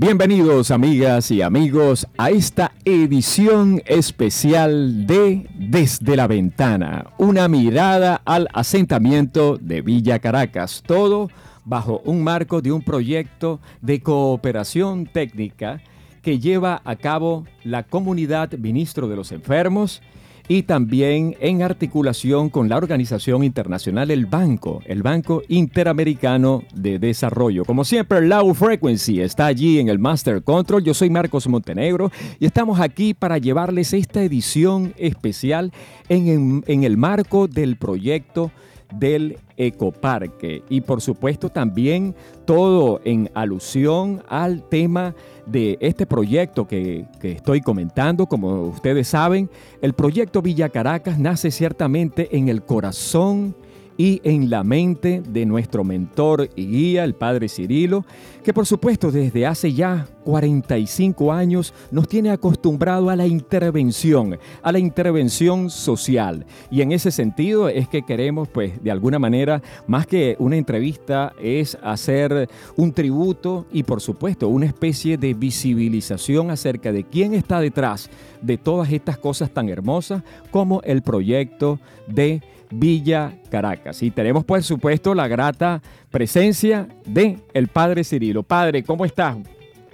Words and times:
Bienvenidos 0.00 0.70
amigas 0.70 1.32
y 1.32 1.42
amigos 1.42 2.06
a 2.18 2.30
esta 2.30 2.70
edición 2.84 3.82
especial 3.84 5.08
de 5.08 5.44
Desde 5.56 6.14
la 6.14 6.28
Ventana, 6.28 7.06
una 7.18 7.48
mirada 7.48 8.22
al 8.24 8.46
asentamiento 8.52 9.56
de 9.56 9.82
Villa 9.82 10.20
Caracas, 10.20 10.84
todo 10.86 11.30
bajo 11.64 12.00
un 12.04 12.22
marco 12.22 12.62
de 12.62 12.70
un 12.70 12.82
proyecto 12.82 13.58
de 13.80 14.00
cooperación 14.00 15.06
técnica 15.06 15.82
que 16.22 16.38
lleva 16.38 16.80
a 16.84 16.94
cabo 16.94 17.44
la 17.64 17.82
comunidad 17.82 18.52
Ministro 18.52 19.08
de 19.08 19.16
los 19.16 19.32
Enfermos 19.32 20.00
y 20.48 20.62
también 20.62 21.36
en 21.40 21.62
articulación 21.62 22.48
con 22.48 22.68
la 22.68 22.78
organización 22.78 23.44
internacional 23.44 24.10
El 24.10 24.26
Banco, 24.26 24.82
el 24.86 25.02
Banco 25.02 25.42
Interamericano 25.48 26.64
de 26.74 26.98
Desarrollo. 26.98 27.64
Como 27.66 27.84
siempre, 27.84 28.22
Low 28.22 28.54
Frequency 28.54 29.20
está 29.20 29.46
allí 29.46 29.78
en 29.78 29.88
el 29.88 29.98
Master 29.98 30.42
Control. 30.42 30.82
Yo 30.82 30.94
soy 30.94 31.10
Marcos 31.10 31.46
Montenegro 31.46 32.10
y 32.40 32.46
estamos 32.46 32.80
aquí 32.80 33.12
para 33.12 33.36
llevarles 33.36 33.92
esta 33.92 34.22
edición 34.22 34.94
especial 34.96 35.72
en, 36.08 36.64
en 36.66 36.84
el 36.84 36.96
marco 36.96 37.46
del 37.46 37.76
proyecto 37.76 38.50
del 38.92 39.38
ecoparque 39.56 40.62
y 40.68 40.80
por 40.80 41.00
supuesto 41.00 41.50
también 41.50 42.14
todo 42.44 43.00
en 43.04 43.30
alusión 43.34 44.22
al 44.28 44.62
tema 44.68 45.14
de 45.46 45.76
este 45.80 46.06
proyecto 46.06 46.66
que, 46.66 47.06
que, 47.20 47.32
estoy 47.32 47.60
comentando. 47.60 48.26
Como 48.26 48.62
ustedes 48.64 49.08
saben, 49.08 49.50
el 49.82 49.92
proyecto 49.92 50.42
Villa 50.42 50.68
Caracas 50.68 51.18
nace 51.18 51.50
ciertamente 51.50 52.36
en 52.36 52.48
el 52.48 52.62
corazón 52.62 53.54
y 53.98 54.20
en 54.22 54.48
la 54.48 54.62
mente 54.62 55.20
de 55.28 55.44
nuestro 55.44 55.82
mentor 55.82 56.48
y 56.54 56.66
guía, 56.66 57.02
el 57.02 57.14
Padre 57.14 57.48
Cirilo, 57.48 58.04
que 58.44 58.54
por 58.54 58.64
supuesto 58.64 59.10
desde 59.10 59.44
hace 59.44 59.74
ya 59.74 60.06
45 60.24 61.32
años 61.32 61.74
nos 61.90 62.06
tiene 62.06 62.30
acostumbrado 62.30 63.10
a 63.10 63.16
la 63.16 63.26
intervención, 63.26 64.38
a 64.62 64.72
la 64.72 64.78
intervención 64.78 65.68
social. 65.68 66.46
Y 66.70 66.80
en 66.82 66.92
ese 66.92 67.10
sentido 67.10 67.68
es 67.68 67.88
que 67.88 68.02
queremos, 68.02 68.46
pues, 68.48 68.82
de 68.82 68.90
alguna 68.92 69.18
manera, 69.18 69.60
más 69.88 70.06
que 70.06 70.36
una 70.38 70.56
entrevista, 70.56 71.32
es 71.42 71.76
hacer 71.82 72.48
un 72.76 72.92
tributo 72.92 73.66
y, 73.72 73.82
por 73.82 74.00
supuesto, 74.00 74.48
una 74.48 74.66
especie 74.66 75.18
de 75.18 75.34
visibilización 75.34 76.50
acerca 76.50 76.92
de 76.92 77.02
quién 77.02 77.34
está 77.34 77.60
detrás 77.60 78.08
de 78.40 78.58
todas 78.58 78.92
estas 78.92 79.18
cosas 79.18 79.50
tan 79.50 79.68
hermosas 79.68 80.22
como 80.52 80.82
el 80.82 81.02
proyecto 81.02 81.80
de 82.06 82.42
Villa 82.70 83.34
Caracas. 83.50 84.02
Y 84.02 84.10
tenemos, 84.10 84.44
por 84.44 84.62
supuesto, 84.62 85.14
la 85.14 85.28
grata 85.28 85.82
presencia 86.10 86.88
de 87.06 87.38
el 87.54 87.68
Padre 87.68 88.04
Cirilo. 88.04 88.42
Padre, 88.42 88.82
¿cómo 88.82 89.04
estás? 89.04 89.36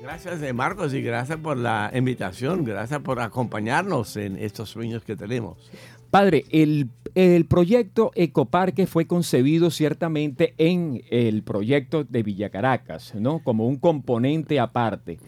Gracias, 0.05 0.43
eh, 0.43 0.53
Marcos, 0.53 0.93
y 0.93 1.01
gracias 1.01 1.39
por 1.39 1.57
la 1.57 1.91
invitación, 1.95 2.63
gracias 2.63 3.01
por 3.01 3.21
acompañarnos 3.21 4.19
en 4.19 4.37
estos 4.37 4.69
sueños 4.69 5.03
que 5.03 5.17
tenemos. 5.17 5.57
Padre, 6.11 6.45
el, 6.51 6.91
el, 7.15 7.47
proyecto 7.47 8.13
Ecoparque 8.15 8.87
fue 8.87 9.07
concebido 9.07 9.71
ciertamente 9.71 10.53
en 10.59 11.03
el 11.11 11.43
proyecto 11.43 12.05
de 12.05 12.23
Villa 12.23 12.51
Caracas, 12.51 13.15
¿no? 13.15 13.39
Como 13.39 13.67
un 13.67 13.77
componente 13.77 14.61
aparte. 14.61 15.19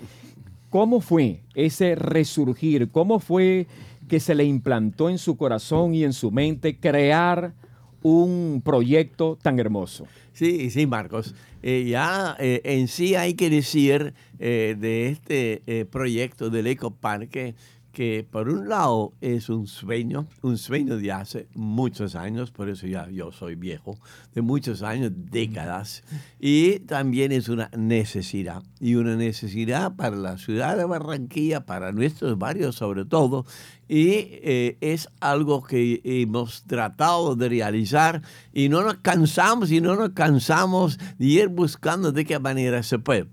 ¿Cómo 0.69 1.01
fue 1.01 1.41
ese 1.55 1.95
resurgir? 1.95 2.91
¿Cómo 2.91 3.19
fue 3.19 3.67
que 4.09 4.21
se 4.21 4.35
le 4.35 4.45
implantó 4.45 5.11
en 5.11 5.19
su 5.19 5.37
corazón 5.37 5.95
y 5.95 6.05
en 6.05 6.13
su 6.13 6.31
mente 6.31 6.79
crear 6.79 7.55
un 8.03 8.63
proyecto 8.65 9.39
tan 9.43 9.59
hermoso. 9.59 10.07
Sí, 10.33 10.71
sí, 10.71 10.87
Marcos. 10.87 11.35
Eh, 11.63 11.87
ya 11.89 12.37
eh, 12.39 12.61
en 12.63 12.87
sí 12.87 13.17
hay 13.17 13.35
que 13.35 13.51
decir 13.51 14.15
eh, 14.39 14.77
de 14.79 15.09
este 15.09 15.87
proyecto 15.91 16.51
del 16.51 16.69
Ecoparque 16.69 17.55
que 17.97 18.29
por 18.31 18.51
un 18.51 18.69
lado 18.69 19.15
es 19.23 19.49
un 19.49 19.67
sueño, 19.67 20.27
un 20.43 20.59
sueño 20.59 20.99
de 20.99 21.13
hace 21.13 21.49
muchos 21.55 22.15
años, 22.15 22.51
por 22.51 22.69
eso 22.69 22.87
ya 22.87 23.09
yo 23.09 23.33
soy 23.33 23.55
viejo, 23.55 23.97
de 24.35 24.43
muchos 24.43 24.83
años, 24.83 25.13
décadas, 25.15 26.05
y 26.39 26.81
también 26.81 27.33
es 27.33 27.49
una 27.49 27.71
necesidad, 27.75 28.63
y 28.81 28.97
una 28.97 29.17
necesidad 29.17 29.97
para 29.97 30.15
la 30.15 30.37
ciudad 30.37 30.77
de 30.77 30.85
Barranquilla, 30.85 31.65
para 31.65 31.91
nuestros 31.93 32.37
barrios 32.39 32.77
sobre 32.77 33.07
todo, 33.07 33.47
y 33.89 34.11
eh, 34.43 34.77
es 34.83 35.09
algo 35.21 35.63
que 35.63 36.03
hemos 36.05 36.65
tratado 36.65 37.35
de 37.35 37.49
realizar 37.49 38.21
y 38.53 38.69
no 38.69 38.83
nos 38.83 38.97
cansamos 38.97 39.71
y 39.71 39.81
no 39.81 39.97
nos 39.97 40.11
cansamos 40.11 40.99
de 41.17 41.27
ir 41.27 41.49
buscando 41.49 42.13
de 42.13 42.27
qué 42.27 42.39
manera 42.39 42.83
se 42.83 42.99
puede. 42.99 43.29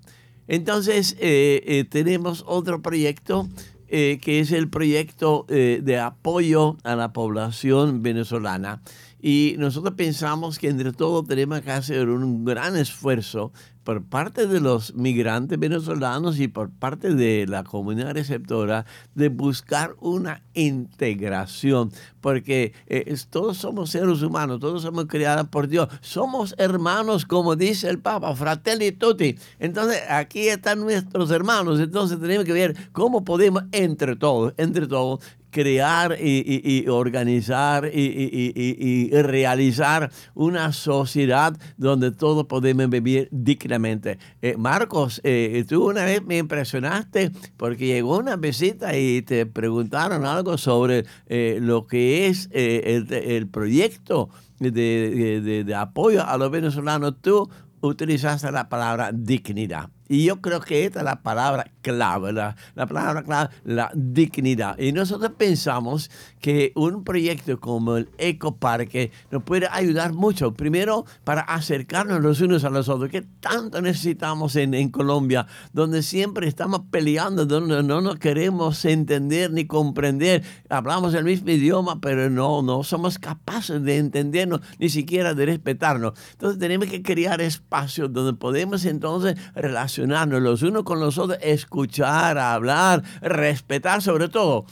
Entonces, 0.48 1.16
eh, 1.20 1.64
eh, 1.66 1.86
tenemos 1.86 2.44
otro 2.46 2.82
proyecto 2.82 3.48
eh, 3.96 4.18
que 4.20 4.40
es 4.40 4.52
el 4.52 4.70
proyecto 4.70 5.46
eh, 5.50 5.80
de 5.84 6.00
apoyo 6.00 6.78
a 6.84 6.96
la 6.96 7.14
población 7.14 8.02
venezolana. 8.02 8.82
Y 9.22 9.54
nosotros 9.60 9.94
pensamos 9.94 10.58
que 10.58 10.70
entre 10.70 10.94
todo 10.94 11.24
tenemos 11.24 11.62
que 11.62 11.70
hacer 11.70 12.10
un 12.10 12.44
gran 12.44 12.76
esfuerzo 12.76 13.54
por 13.84 14.04
parte 14.04 14.48
de 14.48 14.60
los 14.60 14.96
migrantes 14.96 15.60
venezolanos 15.60 16.40
y 16.40 16.48
por 16.48 16.70
parte 16.70 17.14
de 17.14 17.46
la 17.48 17.64
comunidad 17.64 18.14
receptora 18.14 18.86
de 19.16 19.30
buscar 19.30 19.96
una 20.00 20.42
integración, 20.54 21.92
porque 22.22 22.74
eh, 22.88 23.16
todos 23.30 23.58
somos 23.58 23.90
seres 23.90 24.22
humanos, 24.22 24.60
todos 24.60 24.82
somos 24.82 25.06
creados 25.06 25.48
por 25.50 25.68
Dios, 25.68 25.90
somos 26.02 26.56
hermanos, 26.58 27.26
como 27.26 27.56
dice 27.56 27.90
el 27.90 28.00
Papa, 28.00 28.36
fratelli 28.36 28.92
tutti. 28.92 29.38
Entonces, 29.60 30.02
aquí 30.10 30.48
están 30.48 30.80
nuestros 30.80 31.32
hermanos, 31.32 31.80
entonces 31.80 32.20
tenemos 32.20 32.46
que 32.46 32.54
ver 32.54 32.76
cómo 32.92 33.24
podemos 33.24 33.64
entre 33.72 34.16
todos, 34.16 34.54
entre 34.58 34.88
todos, 34.88 35.20
crear 35.54 36.18
y, 36.20 36.86
organizar 36.90 37.90
y, 37.94 39.10
realizar 39.14 40.12
una 40.34 40.74
sociedad 40.74 41.56
donde 41.78 42.12
todos 42.12 42.46
podemos 42.48 42.90
vivir 42.90 43.30
dignamente. 43.32 44.18
Eh, 44.42 44.58
Marcos, 44.58 45.22
eh, 45.24 45.64
tú 45.70 45.90
una 45.90 46.04
vez 46.04 46.26
me 46.26 46.40
impresionaste 46.40 47.32
porque 47.56 47.86
llegó 47.88 48.18
una 48.18 48.36
visita 48.36 48.98
y 48.98 49.22
te 49.22 49.46
preguntaron 49.46 50.26
algo 50.26 50.58
sobre 50.58 51.06
eh, 51.28 51.60
lo 51.62 51.88
que 51.88 52.28
es 52.28 52.50
el, 52.52 53.48
proyecto 53.48 54.30
de, 54.60 55.64
de 55.66 55.76
apoyo 55.76 56.26
a 56.26 56.38
los 56.38 56.50
venezolanos. 56.50 57.22
Tú 57.22 57.50
utilizaste 57.82 58.52
la 58.52 58.68
palabra 58.70 59.12
dignidad. 59.14 59.90
Y 60.14 60.26
yo 60.26 60.42
creo 60.42 60.60
que 60.60 60.86
esta 60.86 61.00
es 61.00 61.06
la 61.06 61.24
palabra 61.24 61.72
clave, 61.82 62.34
la, 62.34 62.56
palabra 62.76 63.24
clave, 63.24 63.50
la 63.64 63.90
dignidad. 63.96 64.78
Y 64.78 64.92
nosotros 64.92 65.32
pensamos 65.40 66.12
que 66.40 66.72
un 66.76 67.04
proyecto 67.04 67.60
como 67.60 67.98
el 67.98 68.08
Ecoparque 68.20 69.12
nos 69.32 69.42
puede 69.42 69.68
ayudar 69.72 70.14
mucho. 70.14 70.54
Primero, 70.54 71.08
para 71.24 71.42
acercarnos 71.42 72.22
los 72.22 72.42
unos 72.42 72.64
a 72.64 72.70
los 72.70 72.90
otros, 72.90 73.10
que 73.10 73.24
tanto 73.24 73.82
necesitamos 73.82 74.56
en, 74.56 74.76
en 74.76 74.90
Colombia, 74.90 75.48
donde 75.74 76.04
siempre 76.04 76.48
estamos 76.48 76.82
peleando, 76.92 77.48
donde 77.48 77.82
no 77.82 78.00
nos 78.00 78.20
queremos 78.20 78.86
entender 78.86 79.50
ni 79.50 79.66
comprender. 79.66 80.44
Hablamos 80.70 81.16
el 81.16 81.24
mismo 81.24 81.50
idioma, 81.50 82.00
pero 82.00 82.30
no, 82.30 82.62
no 82.62 82.84
somos 82.84 83.18
capaces 83.18 83.82
de 83.82 83.98
entendernos, 83.98 84.62
ni 84.78 84.90
siquiera 84.90 85.34
de 85.34 85.48
respetarnos. 85.48 86.14
Entonces 86.34 86.60
tenemos 86.60 86.88
que 86.88 87.02
crear 87.02 87.42
espacios 87.42 88.14
donde 88.14 88.34
podemos 88.34 88.86
entonces 88.86 89.36
relacionarnos 89.56 90.03
relacionarnos 90.04 90.42
los 90.42 90.62
unos 90.64 90.84
con 90.84 91.00
los 91.00 91.18
otros, 91.18 91.40
escuchar, 91.42 92.38
hablar, 92.38 93.04
respetar 93.22 94.02
sobre 94.02 94.30
todo. 94.30 94.66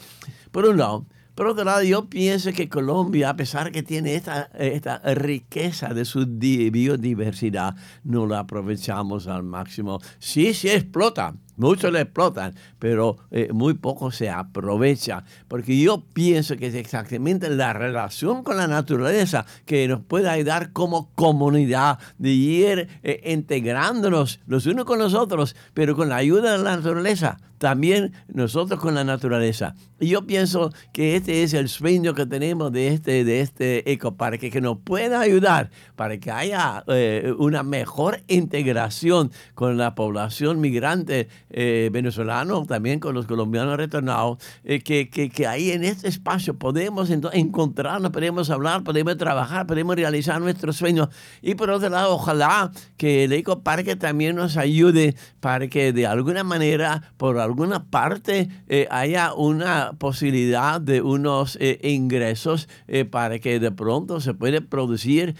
Por 0.50 0.66
un 0.66 0.76
lado. 0.78 1.06
Por 1.34 1.46
otro 1.46 1.64
lado, 1.64 1.82
yo 1.82 2.10
pienso 2.10 2.52
que 2.52 2.68
Colombia, 2.68 3.30
a 3.30 3.36
pesar 3.36 3.72
que 3.72 3.82
tiene 3.82 4.16
esta, 4.16 4.50
esta 4.58 4.98
riqueza 5.14 5.94
de 5.94 6.04
su 6.04 6.26
biodiversidad, 6.26 7.74
no 8.04 8.26
la 8.26 8.40
aprovechamos 8.40 9.26
al 9.28 9.42
máximo. 9.42 9.98
Sí, 10.18 10.52
sí 10.52 10.68
explota, 10.68 11.34
Muchos 11.56 11.92
le 11.92 12.00
explotan, 12.00 12.54
pero 12.78 13.18
eh, 13.30 13.50
muy 13.52 13.74
poco 13.74 14.10
se 14.10 14.30
aprovecha. 14.30 15.24
Porque 15.48 15.78
yo 15.78 16.02
pienso 16.12 16.56
que 16.56 16.68
es 16.68 16.74
exactamente 16.74 17.50
la 17.50 17.72
relación 17.72 18.42
con 18.42 18.56
la 18.56 18.66
naturaleza 18.66 19.44
que 19.66 19.86
nos 19.88 20.00
puede 20.00 20.28
ayudar 20.28 20.72
como 20.72 21.10
comunidad 21.14 21.98
de 22.18 22.30
ir 22.30 22.88
eh, 23.02 23.32
integrándonos 23.32 24.40
los 24.46 24.66
unos 24.66 24.84
con 24.84 24.98
los 24.98 25.14
otros, 25.14 25.54
pero 25.74 25.94
con 25.94 26.08
la 26.08 26.16
ayuda 26.16 26.52
de 26.52 26.64
la 26.64 26.76
naturaleza 26.76 27.38
también 27.62 28.12
nosotros 28.26 28.80
con 28.80 28.96
la 28.96 29.04
naturaleza. 29.04 29.76
Y 30.00 30.08
yo 30.08 30.26
pienso 30.26 30.72
que 30.92 31.14
este 31.14 31.44
es 31.44 31.54
el 31.54 31.68
sueño 31.68 32.12
que 32.12 32.26
tenemos 32.26 32.72
de 32.72 32.88
este, 32.88 33.22
de 33.22 33.40
este 33.40 33.84
que 33.84 34.60
nos 34.60 34.78
pueda 34.78 35.20
ayudar 35.20 35.70
para 35.94 36.18
que 36.18 36.32
haya 36.32 36.82
eh, 36.88 37.32
una 37.38 37.62
mejor 37.62 38.20
integración 38.26 39.30
con 39.54 39.78
la 39.78 39.94
población 39.94 40.60
migrante 40.60 41.28
eh, 41.54 41.90
venezolanos, 41.92 42.66
también 42.66 42.98
con 42.98 43.14
los 43.14 43.26
colombianos 43.26 43.76
retornados, 43.76 44.38
eh, 44.64 44.80
que, 44.80 45.10
que, 45.10 45.28
que, 45.28 45.46
ahí 45.46 45.70
en 45.70 45.84
este 45.84 46.08
espacio 46.08 46.54
podemos 46.54 47.10
encontrarnos, 47.10 48.10
podemos 48.10 48.48
hablar, 48.48 48.82
podemos 48.82 49.18
trabajar, 49.18 49.66
podemos 49.66 49.94
realizar 49.94 50.40
nuestros 50.40 50.76
sueños. 50.76 51.08
Y 51.42 51.54
por 51.54 51.68
otro 51.68 51.90
lado, 51.90 52.14
ojalá 52.14 52.72
que 52.96 53.24
el 53.24 53.32
Eco 53.34 53.62
Parque 53.62 53.96
también 53.96 54.36
nos 54.36 54.56
ayude 54.56 55.14
para 55.40 55.68
que 55.68 55.92
de 55.92 56.06
alguna 56.06 56.42
manera, 56.42 57.12
por 57.18 57.38
alguna 57.38 57.84
parte, 57.84 58.48
eh, 58.68 58.88
haya 58.90 59.34
una 59.34 59.92
posibilidad 59.98 60.80
de 60.80 61.02
unos 61.02 61.58
ingresos 61.82 62.68
para 63.10 63.38
que 63.38 63.60
de 63.60 63.70
pronto 63.70 64.20
se 64.20 64.32
puede 64.32 64.62
producir 64.62 65.36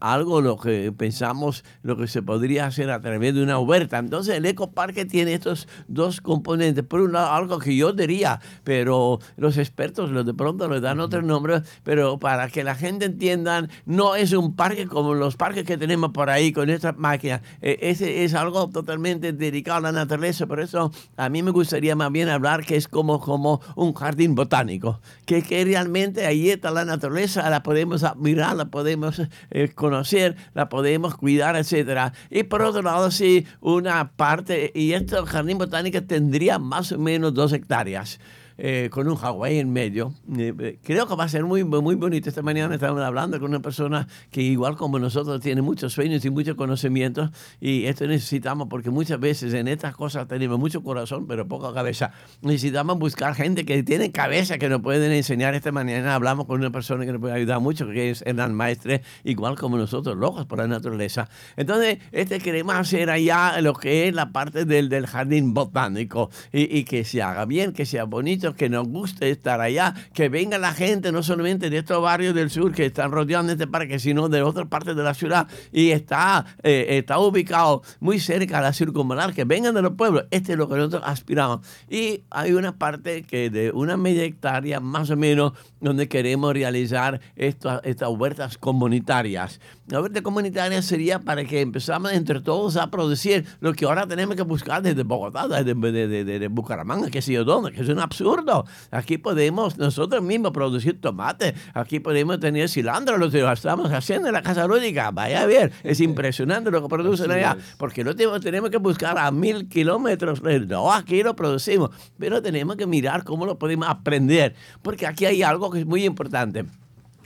algo 0.00 0.40
lo 0.40 0.56
que 0.56 0.92
pensamos, 0.92 1.64
lo 1.82 1.96
que 1.96 2.06
se 2.06 2.22
podría 2.22 2.66
hacer 2.66 2.90
a 2.90 3.00
través 3.00 3.34
de 3.34 3.42
una 3.42 3.58
huerta. 3.58 3.98
Entonces 3.98 4.36
el 4.36 4.46
Eco 4.46 4.70
Parque 4.72 5.04
tiene 5.04 5.41
estos 5.42 5.66
dos 5.88 6.20
componentes. 6.20 6.84
Por 6.84 7.00
un 7.00 7.12
lado, 7.12 7.32
algo 7.32 7.58
que 7.58 7.74
yo 7.74 7.92
diría, 7.92 8.40
pero 8.62 9.18
los 9.36 9.58
expertos 9.58 10.12
de 10.24 10.34
pronto 10.34 10.68
le 10.68 10.80
dan 10.80 11.00
otro 11.00 11.20
nombre, 11.20 11.62
pero 11.82 12.18
para 12.18 12.48
que 12.48 12.62
la 12.62 12.76
gente 12.76 13.06
entienda, 13.06 13.66
no 13.84 14.14
es 14.14 14.32
un 14.32 14.54
parque 14.54 14.86
como 14.86 15.14
los 15.14 15.36
parques 15.36 15.64
que 15.64 15.76
tenemos 15.76 16.12
por 16.12 16.30
ahí 16.30 16.52
con 16.52 16.70
estas 16.70 16.96
máquinas. 16.96 17.42
E, 17.60 17.78
ese 17.82 18.24
es 18.24 18.34
algo 18.34 18.68
totalmente 18.68 19.32
dedicado 19.32 19.78
a 19.78 19.80
la 19.80 19.92
naturaleza. 19.92 20.46
Por 20.46 20.60
eso 20.60 20.92
a 21.16 21.28
mí 21.28 21.42
me 21.42 21.50
gustaría 21.50 21.96
más 21.96 22.12
bien 22.12 22.28
hablar 22.28 22.64
que 22.64 22.76
es 22.76 22.86
como, 22.86 23.20
como 23.20 23.60
un 23.74 23.94
jardín 23.94 24.36
botánico, 24.36 25.00
que, 25.26 25.42
que 25.42 25.64
realmente 25.64 26.24
ahí 26.24 26.50
está 26.50 26.70
la 26.70 26.84
naturaleza, 26.84 27.50
la 27.50 27.64
podemos 27.64 28.04
admirar, 28.04 28.54
la 28.54 28.66
podemos 28.66 29.20
eh, 29.50 29.72
conocer, 29.74 30.36
la 30.54 30.68
podemos 30.68 31.16
cuidar, 31.16 31.56
etcétera. 31.56 32.12
Y 32.30 32.44
por 32.44 32.62
otro 32.62 32.82
lado, 32.82 33.10
sí, 33.10 33.44
una 33.60 34.12
parte, 34.12 34.70
y 34.74 34.92
este 34.92 35.16
jardín 35.32 35.58
botánico 35.58 36.02
tendría 36.02 36.58
más 36.58 36.92
o 36.92 36.98
menos 36.98 37.34
dos 37.34 37.52
hectáreas. 37.52 38.20
Eh, 38.64 38.90
con 38.92 39.08
un 39.08 39.16
Hawái 39.16 39.58
en 39.58 39.72
medio. 39.72 40.14
Eh, 40.38 40.54
eh, 40.56 40.78
creo 40.84 41.08
que 41.08 41.16
va 41.16 41.24
a 41.24 41.28
ser 41.28 41.42
muy, 41.42 41.64
muy 41.64 41.96
bonito. 41.96 42.28
Esta 42.28 42.42
mañana 42.42 42.72
estábamos 42.76 43.02
hablando 43.02 43.40
con 43.40 43.50
una 43.50 43.58
persona 43.58 44.06
que 44.30 44.40
igual 44.40 44.76
como 44.76 45.00
nosotros 45.00 45.40
tiene 45.40 45.62
muchos 45.62 45.92
sueños 45.92 46.24
y 46.24 46.30
muchos 46.30 46.54
conocimientos 46.54 47.30
y 47.60 47.86
esto 47.86 48.06
necesitamos 48.06 48.68
porque 48.70 48.90
muchas 48.90 49.18
veces 49.18 49.52
en 49.54 49.66
estas 49.66 49.96
cosas 49.96 50.28
tenemos 50.28 50.60
mucho 50.60 50.80
corazón 50.84 51.26
pero 51.26 51.48
poca 51.48 51.74
cabeza. 51.74 52.12
Necesitamos 52.40 53.00
buscar 53.00 53.34
gente 53.34 53.64
que 53.64 53.82
tiene 53.82 54.12
cabeza 54.12 54.58
que 54.58 54.68
nos 54.68 54.80
pueden 54.80 55.10
enseñar. 55.10 55.56
Esta 55.56 55.72
mañana 55.72 56.14
hablamos 56.14 56.46
con 56.46 56.60
una 56.60 56.70
persona 56.70 57.04
que 57.04 57.10
nos 57.10 57.20
puede 57.20 57.34
ayudar 57.34 57.58
mucho 57.58 57.88
que 57.88 58.10
es 58.10 58.22
Hernán 58.24 58.54
Maestre, 58.54 59.02
igual 59.24 59.56
como 59.56 59.76
nosotros, 59.76 60.16
locos 60.16 60.46
por 60.46 60.58
la 60.58 60.68
naturaleza. 60.68 61.28
Entonces, 61.56 61.98
este 62.12 62.38
queremos 62.38 62.76
hacer 62.76 63.10
allá 63.10 63.60
lo 63.60 63.74
que 63.74 64.06
es 64.06 64.14
la 64.14 64.30
parte 64.30 64.64
del, 64.66 64.88
del 64.88 65.08
jardín 65.08 65.52
botánico 65.52 66.30
y, 66.52 66.78
y 66.78 66.84
que 66.84 67.02
se 67.02 67.22
haga 67.22 67.44
bien, 67.44 67.72
que 67.72 67.86
sea 67.86 68.04
bonito 68.04 68.51
que 68.54 68.68
nos 68.68 68.86
guste 68.88 69.30
estar 69.30 69.60
allá, 69.60 69.94
que 70.14 70.28
venga 70.28 70.58
la 70.58 70.72
gente 70.72 71.12
no 71.12 71.22
solamente 71.22 71.70
de 71.70 71.78
estos 71.78 72.02
barrios 72.02 72.34
del 72.34 72.50
sur 72.50 72.72
que 72.72 72.86
están 72.86 73.10
rodeando 73.10 73.52
este 73.52 73.66
parque, 73.66 73.98
sino 73.98 74.28
de 74.28 74.42
otras 74.42 74.68
partes 74.68 74.96
de 74.96 75.02
la 75.02 75.14
ciudad 75.14 75.48
y 75.72 75.90
está, 75.90 76.46
eh, 76.62 76.86
está 76.90 77.18
ubicado 77.18 77.82
muy 78.00 78.20
cerca 78.20 78.58
de 78.58 78.62
la 78.62 78.72
circunvalar, 78.72 79.34
que 79.34 79.44
vengan 79.44 79.74
de 79.74 79.82
los 79.82 79.92
pueblos. 79.94 80.24
Este 80.30 80.52
es 80.52 80.58
lo 80.58 80.68
que 80.68 80.76
nosotros 80.76 81.02
aspiramos. 81.04 81.60
Y 81.88 82.22
hay 82.30 82.52
una 82.52 82.76
parte 82.76 83.22
que 83.22 83.50
de 83.50 83.70
una 83.72 83.96
media 83.96 84.24
hectárea 84.24 84.80
más 84.80 85.10
o 85.10 85.16
menos 85.16 85.52
donde 85.80 86.08
queremos 86.08 86.52
realizar 86.52 87.20
estas, 87.36 87.80
estas 87.84 88.08
huertas 88.10 88.58
comunitarias. 88.58 89.60
La 89.92 90.00
huerta 90.00 90.22
comunitaria 90.22 90.80
sería 90.80 91.18
para 91.18 91.44
que 91.44 91.60
empezamos 91.60 92.14
entre 92.14 92.40
todos 92.40 92.78
a 92.78 92.90
producir 92.90 93.44
lo 93.60 93.74
que 93.74 93.84
ahora 93.84 94.06
tenemos 94.06 94.36
que 94.36 94.42
buscar 94.42 94.80
desde 94.80 95.02
Bogotá, 95.02 95.46
desde, 95.48 96.24
desde, 96.24 96.48
Bucaramanga, 96.48 97.10
que 97.10 97.20
sé 97.20 97.34
yo 97.34 97.44
dónde, 97.44 97.72
que 97.72 97.82
es 97.82 97.88
un 97.90 97.98
absurdo. 97.98 98.64
Aquí 98.90 99.18
podemos 99.18 99.76
nosotros 99.76 100.22
mismos 100.22 100.52
producir 100.52 100.98
tomate, 100.98 101.54
aquí 101.74 102.00
podemos 102.00 102.40
tener 102.40 102.70
cilantro, 102.70 103.18
lo 103.18 103.30
que 103.30 103.46
estamos 103.52 103.92
haciendo 103.92 104.28
en 104.28 104.32
la 104.32 104.40
Casa 104.40 104.66
Lúdica. 104.66 105.10
Vaya 105.10 105.42
a 105.42 105.44
ver, 105.44 105.70
es 105.82 106.00
impresionante 106.00 106.70
lo 106.70 106.80
que 106.80 106.88
producen 106.88 107.30
allá, 107.30 107.58
porque 107.76 108.02
no 108.02 108.16
tenemos, 108.16 108.40
tenemos 108.40 108.70
que 108.70 108.78
buscar 108.78 109.18
a 109.18 109.30
mil 109.30 109.68
kilómetros, 109.68 110.40
no, 110.42 110.90
aquí 110.90 111.22
lo 111.22 111.36
producimos, 111.36 111.90
pero 112.18 112.40
tenemos 112.40 112.76
que 112.76 112.86
mirar 112.86 113.24
cómo 113.24 113.44
lo 113.44 113.58
podemos 113.58 113.86
aprender, 113.86 114.54
porque 114.80 115.06
aquí 115.06 115.26
hay 115.26 115.42
algo 115.42 115.70
que 115.70 115.80
es 115.80 115.86
muy 115.86 116.06
importante. 116.06 116.64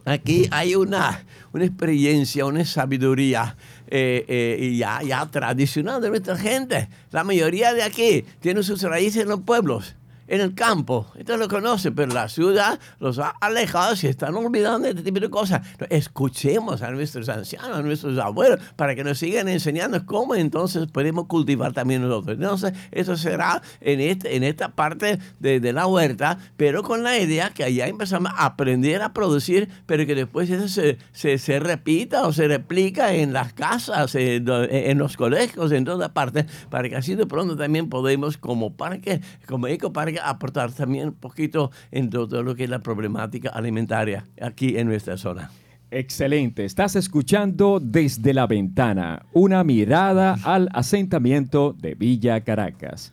Aquí 0.06 0.47
hay 0.53 0.76
una, 0.76 1.25
una 1.53 1.64
experiencia, 1.64 2.47
una 2.47 2.64
sabiduría 2.64 3.56
eh, 3.88 4.25
eh, 4.29 4.76
ya, 4.76 5.03
ya 5.03 5.26
tradicional 5.26 6.00
de 6.00 6.11
nuestra 6.11 6.37
gente. 6.37 6.88
La 7.11 7.25
mayoría 7.25 7.75
de 7.75 7.82
aquí 7.82 8.25
tiene 8.41 8.62
sus 8.62 8.82
raíces 8.82 9.23
en 9.23 9.29
los 9.29 9.41
pueblos 9.41 9.97
en 10.28 10.40
el 10.40 10.55
campo. 10.55 11.06
Entonces 11.14 11.38
lo 11.38 11.49
conocen, 11.49 11.94
pero 11.94 12.12
la 12.12 12.28
ciudad 12.28 12.78
los 12.99 13.19
ha 13.19 13.31
alejado 13.40 13.94
y 14.02 14.06
están 14.06 14.34
olvidando 14.34 14.88
este 14.88 15.02
tipo 15.02 15.20
de 15.20 15.31
cosas. 15.31 15.67
Escuchemos 15.90 16.82
a 16.82 16.90
nuestros 16.90 17.28
ancianos, 17.28 17.78
a 17.78 17.82
nuestros 17.82 18.19
abuelos, 18.19 18.61
para 18.76 18.94
que 18.94 19.05
nos 19.05 19.19
sigan 19.19 19.49
enseñando 19.49 20.05
cómo 20.06 20.34
entonces 20.34 20.87
podemos 20.87 21.26
cultivar 21.26 21.73
también 21.73 22.02
nosotros. 22.02 22.37
Entonces, 22.37 22.73
eso 22.90 23.17
será 23.17 23.62
en, 23.81 24.00
este, 24.00 24.37
en 24.37 24.43
esta 24.43 24.70
parte 24.70 25.19
de, 25.38 25.61
de 25.61 25.73
la 25.73 25.87
huerta, 25.87 26.38
pero 26.56 26.82
con 26.82 27.02
la 27.02 27.19
idea 27.19 27.50
que 27.50 27.64
allá 27.64 27.87
empezamos 27.87 28.32
a 28.34 28.46
aprender 28.46 29.02
a 29.02 29.12
producir, 29.12 29.69
pero 29.87 30.06
que 30.06 30.14
después 30.14 30.50
eso 30.50 30.69
se, 30.69 30.99
se, 31.12 31.38
se 31.38 31.58
repita 31.61 32.26
o 32.26 32.32
se 32.32 32.49
replica 32.49 33.14
en 33.14 33.32
las 33.32 33.52
casas, 33.52 34.14
en, 34.14 34.46
en 34.49 34.99
los 34.99 35.17
colegios, 35.17 35.73
en 35.73 35.84
todas 35.84 36.11
partes, 36.11 36.46
para 36.70 36.88
que 36.88 36.96
así 36.96 37.14
de 37.14 37.26
pronto 37.26 37.56
también 37.56 37.88
podemos, 37.88 38.37
como 38.37 38.75
parque, 38.75 39.20
como 39.46 39.67
ecoparque, 39.67 40.16
aportar 40.25 40.73
también 40.73 41.09
un 41.09 41.15
poquito 41.15 41.71
en 41.91 42.11
todo 42.11 42.43
lo 42.43 42.55
que 42.55 42.65
es 42.65 42.71
la 42.71 42.81
problemática 42.81 43.51
alimentaria 43.51 44.27
aquí 44.41 44.77
en 44.77 44.87
nuestra 44.87 45.17
zona. 45.17 45.51
Excelente, 45.91 46.65
estás 46.65 46.97
escuchando 46.97 47.79
desde 47.81 48.35
la 48.35 48.49
ventana 48.49 49.25
una 49.33 49.63
mirada 49.63 50.37
al 50.43 50.69
asentamiento 50.73 51.77
de 51.79 51.95
Villa 51.95 52.41
Caracas. 52.41 53.13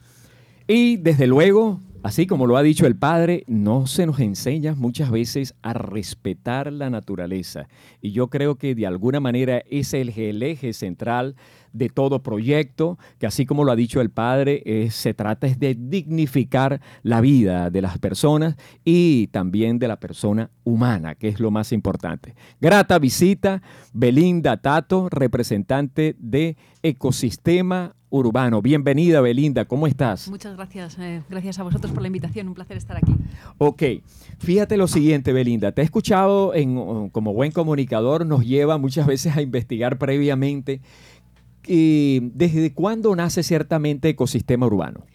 Y 0.68 0.98
desde 0.98 1.28
luego, 1.28 1.80
así 2.02 2.26
como 2.26 2.48
lo 2.48 2.58
ha 2.58 2.64
dicho 2.64 2.88
el 2.88 2.96
padre, 2.96 3.44
no 3.48 3.86
se 3.86 4.08
nos 4.08 4.20
enseña 4.20 4.74
muchas 4.74 5.12
veces 5.12 5.54
a 5.62 5.74
respetar 5.74 6.74
la 6.74 6.90
naturaleza. 6.90 7.68
Y 8.02 8.12
yo 8.12 8.30
creo 8.30 8.56
que 8.56 8.74
de 8.74 8.88
alguna 8.88 9.20
manera 9.20 9.62
es 9.70 9.94
el, 9.94 10.10
eje 10.42 10.74
central 10.74 11.36
de 11.74 11.90
todo 11.90 12.24
proyecto, 12.24 12.98
que 13.20 13.28
así 13.28 13.46
como 13.46 13.64
lo 13.64 13.72
ha 13.72 13.76
dicho 13.76 14.00
el 14.00 14.10
Padre, 14.10 14.62
eh, 14.66 14.90
se 14.92 15.14
trata 15.14 15.48
es 15.48 15.60
de 15.60 15.76
dignificar 15.76 16.80
la 17.02 17.20
vida 17.20 17.70
de 17.70 17.82
las 17.82 17.98
personas 17.98 18.56
y 18.86 19.28
también 19.28 19.80
de 19.80 19.88
la 19.88 20.00
persona 20.00 20.50
humana, 20.64 21.16
que 21.16 21.28
es 21.28 21.40
lo 21.40 21.52
más 21.52 21.72
importante. 21.72 22.36
Grata 22.62 23.00
visita, 23.00 23.62
Belinda 23.92 24.58
Tato, 24.58 25.10
representante 25.10 26.16
de 26.20 26.56
Ecosistema 26.84 27.96
Urbano. 28.10 28.62
Bienvenida, 28.62 29.22
Belinda, 29.22 29.66
¿cómo 29.66 29.88
estás? 29.88 30.30
Muchas 30.30 30.56
gracias, 30.56 31.00
eh, 31.00 31.24
gracias 31.32 31.58
a 31.58 31.64
vosotros 31.64 31.92
por 31.92 32.04
la 32.04 32.08
invitación, 32.08 32.48
un 32.48 32.54
placer 32.54 32.78
estar 32.78 32.96
aquí. 32.96 33.12
Ok, 33.58 33.82
fíjate 34.38 34.78
lo 34.78 34.88
siguiente, 34.88 35.34
Belinda, 35.34 35.72
te 35.72 35.82
he 35.82 35.84
escuchado 35.84 36.54
en, 36.54 37.10
como 37.10 37.34
buen 37.34 37.52
comunicador, 37.52 38.24
nos 38.28 38.46
lleva 38.46 38.78
muchas 38.78 39.08
veces 39.08 39.36
a 39.36 39.42
investigar 39.42 39.98
previamente 39.98 40.80
¿desde 41.66 42.74
cuándo 42.74 43.16
nace 43.16 43.44
ciertamente 43.44 44.10
ecosistema 44.10 44.66
urbano? 44.66 45.06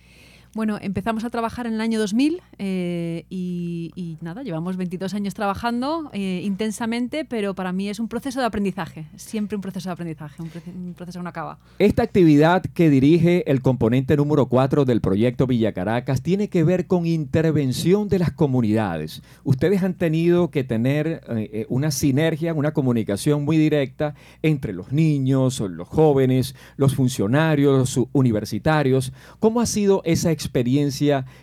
Bueno, 0.59 0.77
empezamos 0.81 1.23
a 1.23 1.31
trabajar 1.31 1.69
en 1.69 1.75
el 1.75 1.81
año 1.81 2.01
2000 2.01 2.43
eh, 2.59 3.27
y, 3.31 4.19
nada, 4.21 4.43
llevamos 4.43 4.77
22 4.77 5.15
años 5.15 5.33
trabajando 5.33 6.11
eh, 6.13 6.41
intensamente, 6.43 7.25
pero 7.25 7.55
para 7.55 7.73
mí 7.73 7.89
es 7.89 8.01
un 8.01 8.09
proceso 8.09 8.41
de 8.41 8.47
aprendizaje, 8.47 9.07
siempre 9.15 9.55
un 9.55 9.63
proceso 9.63 9.89
de 9.89 9.93
aprendizaje, 9.93 10.43
un, 10.43 10.95
proceso 10.95 11.21
que 11.21 11.23
no 11.23 11.29
acaba. 11.29 11.61
Esta 11.79 12.03
actividad 12.03 12.65
que 12.75 12.91
dirige 12.91 13.49
el 13.49 13.63
componente 13.63 14.17
número 14.17 14.47
4 14.47 14.85
del 14.85 15.01
proyecto 15.01 15.47
Villa 15.47 15.73
Caracas 15.73 16.23
tiene 16.23 16.49
que 16.49 16.65
ver 16.65 16.89
con 16.89 17.07
intervención 17.07 18.09
de 18.09 18.19
las 18.19 18.33
comunidades. 18.33 19.23
Ustedes 19.45 19.85
han 19.85 19.95
tenido 19.95 20.51
que 20.51 20.65
tener 20.65 21.21
eh, 21.29 21.67
una 21.69 21.93
sinergia, 21.93 22.53
una 22.53 22.73
comunicación 22.73 23.45
muy 23.45 23.59
directa 23.59 24.17
entre 24.43 24.73
los 24.73 24.91
niños, 24.91 25.61
los 25.61 25.87
jóvenes, 25.87 26.57
los 26.77 26.97
funcionarios, 26.97 27.97
los 27.97 28.09
universitarios. 28.13 29.13
¿Cómo 29.39 29.61
ha 29.61 29.67
sido 29.67 30.03
esa 30.05 30.33
experiencia 30.33 30.48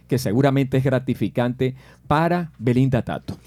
que 0.07 0.17
seguramente 0.17 0.77
es 0.77 0.83
gratificante 0.83 1.75
para 2.07 2.51
Belinda 2.57 3.03
Tato? 3.03 3.37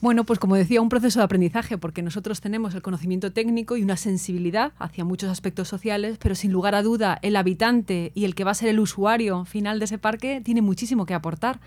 Bueno, 0.00 0.22
pues 0.22 0.38
como 0.38 0.54
decía, 0.54 0.80
un 0.80 0.88
proceso 0.88 1.18
de 1.18 1.24
aprendizaje, 1.24 1.76
porque 1.76 2.02
nosotros 2.02 2.40
tenemos 2.40 2.72
el 2.74 2.82
conocimiento 2.82 3.32
técnico 3.32 3.76
y 3.76 3.82
una 3.82 3.96
sensibilidad 3.96 4.72
hacia 4.78 5.04
muchos 5.04 5.28
aspectos 5.28 5.66
sociales, 5.66 6.18
pero 6.22 6.36
sin 6.36 6.52
lugar 6.52 6.76
a 6.76 6.82
duda 6.82 7.18
el 7.22 7.34
habitante 7.34 8.12
y 8.14 8.24
el 8.24 8.36
que 8.36 8.44
va 8.44 8.52
a 8.52 8.54
ser 8.54 8.68
el 8.68 8.78
usuario 8.78 9.44
final 9.44 9.80
de 9.80 9.86
ese 9.86 9.98
parque 9.98 10.40
tiene 10.44 10.62
muchísimo 10.62 11.04
que 11.04 11.14
aportar. 11.14 11.58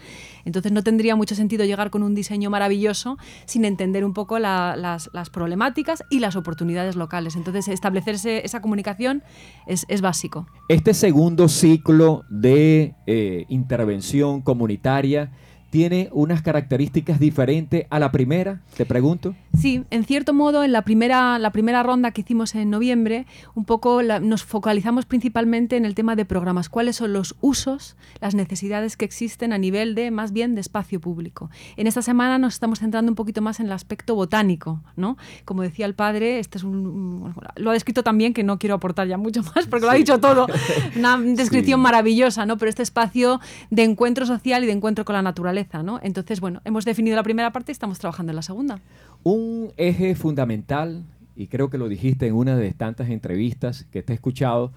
Entonces 0.45 0.71
no 0.71 0.81
tendría 0.81 1.17
mucho 1.17 1.35
sentido 1.35 1.65
llegar 1.65 1.89
con 1.89 2.03
un 2.03 2.15
diseño 2.15 2.50
maravilloso 2.50 3.17
sin 3.45 3.65
entender 3.65 4.05
un 4.05 4.13
poco 4.13 4.39
las, 4.39 5.09
problemáticas 5.31 6.01
y 6.09 6.19
las 6.19 6.38
oportunidades 6.38 6.95
locales. 6.95 7.35
Entonces 7.35 7.67
establecerse 7.67 8.45
esa 8.45 8.61
comunicación 8.61 9.23
es, 9.67 10.01
básico. 10.01 10.47
Este 10.69 10.93
segundo 10.93 11.50
ciclo 11.50 12.23
de 12.29 12.95
eh, 13.05 13.45
intervención 13.50 14.41
comunitaria, 14.41 15.31
tiene 15.71 16.09
unas 16.11 16.43
características 16.43 17.19
diferentes 17.19 17.87
a 17.89 17.97
la 17.97 18.11
primera, 18.11 18.61
te 18.77 18.85
pregunto. 18.85 19.33
Sí, 19.60 19.84
en 19.89 20.05
cierto 20.05 20.34
modo, 20.34 20.63
en 20.63 20.72
la 20.72 20.84
primera, 20.84 21.38
la 21.38 21.51
primera 21.51 21.84
ronda 21.84 22.12
que 22.12 22.22
hicimos 22.22 22.55
en 22.55 22.70
noviembre, 22.70 23.25
un 23.53 23.65
poco 23.65 24.01
nos 24.01 24.43
focalizamos 24.43 25.05
principalmente 25.05 25.77
en 25.77 25.86
el 25.86 25.93
tema 25.93 26.15
de 26.15 26.25
programas, 26.25 26.70
cuáles 26.70 26.96
son 26.96 27.13
los 27.13 27.36
usos, 27.41 27.98
las 28.20 28.34
necesidades 28.34 28.98
que 28.98 29.05
existen 29.05 29.53
a 29.53 29.58
nivel 29.58 29.93
de, 29.96 30.10
más 30.12 30.31
bien, 30.31 30.55
de 30.55 30.62
espacio 30.62 31.00
público. 31.01 31.50
En 31.75 31.88
esta 31.88 32.01
semana 32.01 32.38
nos 32.38 32.53
estamos 32.53 32.79
centrando 32.79 33.12
un 33.12 33.15
poquito 33.15 33.41
más 33.41 33.60
en 33.60 33.65
el 33.65 33.72
aspecto 33.74 34.15
botánico, 34.15 34.81
¿no? 34.96 35.17
Como 35.46 35.63
decía 35.63 35.86
el 35.86 35.96
padre, 35.96 36.39
este 36.39 36.58
es 36.58 36.63
un, 36.63 37.34
lo 37.55 37.70
ha 37.70 37.74
descrito 37.74 38.03
también, 38.03 38.34
que 38.34 38.43
no 38.43 38.58
quiero 38.58 38.75
aportar 38.75 39.08
ya 39.08 39.17
mucho 39.17 39.43
más, 39.55 39.67
porque 39.67 39.86
lo 39.86 39.91
ha 39.91 39.96
dicho 39.96 40.20
todo, 40.20 40.48
una 40.96 41.20
descripción 41.20 41.79
maravillosa, 41.79 42.46
¿no? 42.46 42.58
Pero 42.58 42.70
este 42.70 42.84
espacio 42.84 43.41
de 43.70 43.84
encuentro 43.84 44.25
social 44.25 44.63
y 44.63 44.67
de 44.67 44.74
encuentro 44.74 45.03
con 45.05 45.13
la 45.13 45.22
naturaleza 45.22 45.72
entonces, 46.01 46.39
bueno, 46.39 46.62
hemos 46.65 46.86
definido 46.86 47.15
la 47.15 47.24
primera 47.24 47.51
parte 47.51 47.72
y 47.72 47.74
estamos 47.74 48.00
trabajando 48.00 48.31
en 48.31 48.36
la 48.36 48.41
segunda. 48.41 48.79
Un 49.23 49.71
eje 49.77 50.15
fundamental, 50.15 51.05
y 51.35 51.45
creo 51.45 51.69
que 51.69 51.77
lo 51.77 51.89
dijiste 51.89 52.25
en 52.25 52.33
una 52.33 52.55
de 52.55 52.71
tantas 52.71 53.09
entrevistas 53.09 53.85
que 53.91 54.01
te 54.01 54.13
he 54.13 54.15
escuchado, 54.15 54.71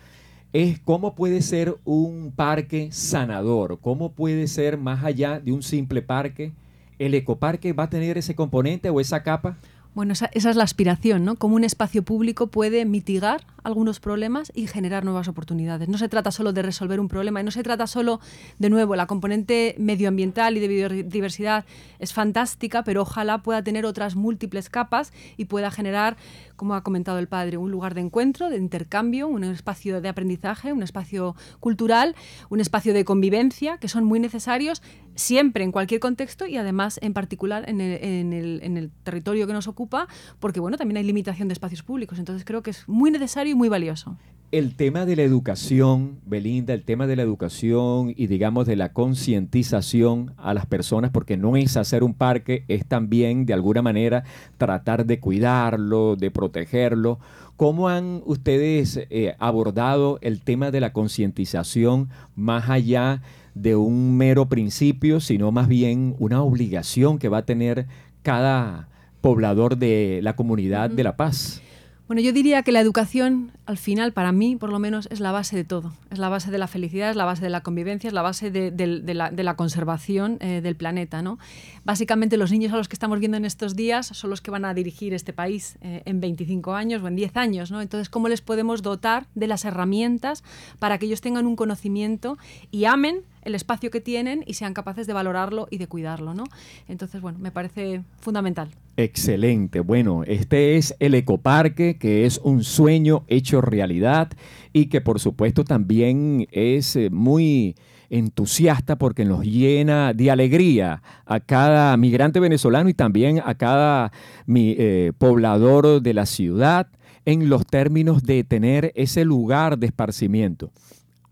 es 0.52 0.78
cómo 0.78 1.14
puede 1.14 1.40
ser 1.40 1.78
un 1.84 2.30
parque 2.36 2.90
sanador, 2.92 3.80
cómo 3.80 4.12
puede 4.12 4.46
ser 4.46 4.76
más 4.76 5.02
allá 5.02 5.40
de 5.40 5.50
un 5.50 5.62
simple 5.62 6.02
parque. 6.02 6.52
¿El 6.98 7.14
ecoparque 7.14 7.72
va 7.72 7.84
a 7.84 7.90
tener 7.90 8.18
ese 8.18 8.34
componente 8.34 8.90
o 8.90 9.00
esa 9.00 9.22
capa? 9.22 9.56
Bueno, 9.94 10.12
esa, 10.12 10.28
esa, 10.32 10.50
es 10.50 10.56
la 10.56 10.64
aspiración, 10.64 11.24
¿no? 11.24 11.36
Cómo 11.36 11.54
un 11.54 11.62
espacio 11.62 12.02
público 12.02 12.48
puede 12.48 12.84
mitigar 12.84 13.46
algunos 13.62 14.00
problemas 14.00 14.50
y 14.52 14.66
generar 14.66 15.04
nuevas 15.04 15.28
oportunidades. 15.28 15.88
No 15.88 15.98
se 15.98 16.08
trata 16.08 16.32
solo 16.32 16.52
de 16.52 16.62
resolver 16.62 16.98
un 16.98 17.06
problema 17.06 17.40
y 17.40 17.44
no 17.44 17.52
se 17.52 17.62
trata 17.62 17.86
solo, 17.86 18.20
de 18.58 18.70
nuevo, 18.70 18.96
la 18.96 19.06
componente 19.06 19.76
medioambiental 19.78 20.56
y 20.56 20.60
de 20.60 20.68
biodiversidad 20.68 21.64
es 22.00 22.12
fantástica, 22.12 22.82
pero 22.82 23.02
ojalá 23.02 23.38
pueda 23.38 23.62
tener 23.62 23.86
otras 23.86 24.16
múltiples 24.16 24.68
capas 24.68 25.12
y 25.36 25.44
pueda 25.44 25.70
generar, 25.70 26.16
como 26.56 26.74
ha 26.74 26.82
comentado 26.82 27.18
el 27.18 27.28
padre, 27.28 27.56
un 27.56 27.70
lugar 27.70 27.94
de 27.94 28.00
encuentro, 28.00 28.50
de 28.50 28.56
intercambio, 28.56 29.28
un 29.28 29.44
espacio 29.44 30.00
de 30.00 30.08
aprendizaje, 30.08 30.72
un 30.72 30.82
espacio 30.82 31.34
cultural, 31.60 32.14
un 32.50 32.60
espacio 32.60 32.94
de 32.94 33.04
convivencia, 33.04 33.78
que 33.78 33.88
son 33.88 34.04
muy 34.04 34.20
necesarios 34.20 34.82
siempre, 35.14 35.64
en 35.64 35.72
cualquier 35.72 36.00
contexto 36.00 36.46
y 36.46 36.56
además 36.56 36.98
en 37.02 37.12
particular 37.14 37.68
en 37.68 37.80
el, 37.80 38.04
en 38.04 38.32
el, 38.32 38.60
en 38.62 38.76
el 38.76 38.90
territorio 39.02 39.46
que 39.46 39.52
nos 39.52 39.68
ocupa, 39.68 40.08
porque 40.40 40.60
bueno, 40.60 40.76
también 40.76 40.98
hay 40.98 41.04
limitación 41.04 41.48
de 41.48 41.52
espacios 41.52 41.82
públicos. 41.82 42.18
Entonces 42.18 42.44
creo 42.44 42.62
que 42.62 42.70
es 42.70 42.88
muy 42.88 43.10
necesario 43.10 43.54
muy 43.56 43.68
valioso. 43.68 44.16
El 44.54 44.76
tema 44.76 45.04
de 45.04 45.16
la 45.16 45.22
educación, 45.22 46.20
Belinda, 46.24 46.74
el 46.74 46.84
tema 46.84 47.08
de 47.08 47.16
la 47.16 47.22
educación 47.22 48.14
y 48.16 48.28
digamos 48.28 48.68
de 48.68 48.76
la 48.76 48.92
concientización 48.92 50.32
a 50.36 50.54
las 50.54 50.64
personas, 50.64 51.10
porque 51.10 51.36
no 51.36 51.56
es 51.56 51.76
hacer 51.76 52.04
un 52.04 52.14
parque, 52.14 52.62
es 52.68 52.86
también 52.86 53.46
de 53.46 53.52
alguna 53.52 53.82
manera 53.82 54.22
tratar 54.56 55.06
de 55.06 55.18
cuidarlo, 55.18 56.14
de 56.14 56.30
protegerlo. 56.30 57.18
¿Cómo 57.56 57.88
han 57.88 58.22
ustedes 58.26 59.00
eh, 59.10 59.34
abordado 59.40 60.20
el 60.22 60.40
tema 60.40 60.70
de 60.70 60.78
la 60.78 60.92
concientización 60.92 62.10
más 62.36 62.70
allá 62.70 63.22
de 63.56 63.74
un 63.74 64.16
mero 64.16 64.48
principio, 64.48 65.18
sino 65.18 65.50
más 65.50 65.66
bien 65.66 66.14
una 66.20 66.44
obligación 66.44 67.18
que 67.18 67.28
va 67.28 67.38
a 67.38 67.44
tener 67.44 67.88
cada 68.22 68.86
poblador 69.20 69.78
de 69.78 70.20
la 70.22 70.36
comunidad 70.36 70.90
de 70.90 71.02
La 71.02 71.16
Paz? 71.16 71.63
Bueno, 72.06 72.20
yo 72.20 72.34
diría 72.34 72.62
que 72.62 72.70
la 72.70 72.80
educación, 72.80 73.52
al 73.64 73.78
final, 73.78 74.12
para 74.12 74.30
mí, 74.30 74.56
por 74.56 74.70
lo 74.70 74.78
menos, 74.78 75.08
es 75.10 75.20
la 75.20 75.32
base 75.32 75.56
de 75.56 75.64
todo. 75.64 75.94
Es 76.10 76.18
la 76.18 76.28
base 76.28 76.50
de 76.50 76.58
la 76.58 76.66
felicidad, 76.66 77.08
es 77.08 77.16
la 77.16 77.24
base 77.24 77.40
de 77.40 77.48
la 77.48 77.62
convivencia, 77.62 78.08
es 78.08 78.12
la 78.12 78.20
base 78.20 78.50
de, 78.50 78.70
la, 79.14 79.56
conservación 79.56 80.36
eh, 80.42 80.60
del 80.62 80.76
planeta. 80.76 81.22
¿no? 81.22 81.38
Básicamente, 81.82 82.36
los 82.36 82.50
niños 82.50 82.74
a 82.74 82.76
los 82.76 82.88
que 82.88 82.94
estamos 82.94 83.20
viendo 83.20 83.38
en 83.38 83.46
estos 83.46 83.74
días 83.74 84.08
son 84.08 84.28
los 84.28 84.42
que 84.42 84.50
van 84.50 84.66
a 84.66 84.74
dirigir 84.74 85.14
este 85.14 85.32
país 85.32 85.78
eh, 85.80 86.02
en 86.04 86.20
25 86.20 86.74
años 86.74 87.02
o 87.02 87.08
en 87.08 87.16
10 87.16 87.38
años. 87.38 87.70
¿no? 87.70 87.80
Entonces, 87.80 88.10
¿cómo 88.10 88.28
les 88.28 88.42
podemos 88.42 88.82
dotar 88.82 89.26
de 89.34 89.46
las 89.46 89.64
herramientas 89.64 90.44
para 90.78 90.98
que 90.98 91.06
ellos 91.06 91.22
tengan 91.22 91.46
un 91.46 91.56
conocimiento 91.56 92.36
y 92.70 92.84
amen 92.84 93.22
el 93.44 93.54
espacio 93.54 93.90
que 93.90 94.00
tienen 94.00 94.44
y 94.46 94.54
sean 94.54 94.74
capaces 94.74 95.06
de 95.06 95.12
valorarlo 95.12 95.68
y 95.70 95.78
de 95.78 95.86
cuidarlo, 95.86 96.34
¿no? 96.34 96.44
Entonces, 96.88 97.20
bueno, 97.20 97.38
me 97.38 97.50
parece 97.50 98.02
fundamental. 98.20 98.70
Excelente. 98.96 99.80
Bueno, 99.80 100.22
este 100.24 100.76
es 100.76 100.94
el 101.00 101.14
ecoparque, 101.14 101.98
que 101.98 102.26
es 102.26 102.38
un 102.42 102.62
sueño 102.62 103.24
hecho 103.26 103.60
realidad 103.60 104.30
y 104.72 104.86
que 104.86 105.00
por 105.00 105.18
supuesto 105.18 105.64
también 105.64 106.46
es 106.52 106.94
eh, 106.96 107.10
muy 107.10 107.74
entusiasta 108.10 108.96
porque 108.96 109.24
nos 109.24 109.44
llena 109.44 110.12
de 110.12 110.30
alegría 110.30 111.02
a 111.26 111.40
cada 111.40 111.96
migrante 111.96 112.38
venezolano 112.38 112.88
y 112.88 112.94
también 112.94 113.42
a 113.44 113.54
cada 113.54 114.12
eh, 114.54 115.12
poblador 115.18 116.00
de 116.00 116.14
la 116.14 116.26
ciudad 116.26 116.86
en 117.24 117.48
los 117.48 117.66
términos 117.66 118.22
de 118.22 118.44
tener 118.44 118.92
ese 118.94 119.24
lugar 119.24 119.78
de 119.78 119.86
esparcimiento. 119.86 120.70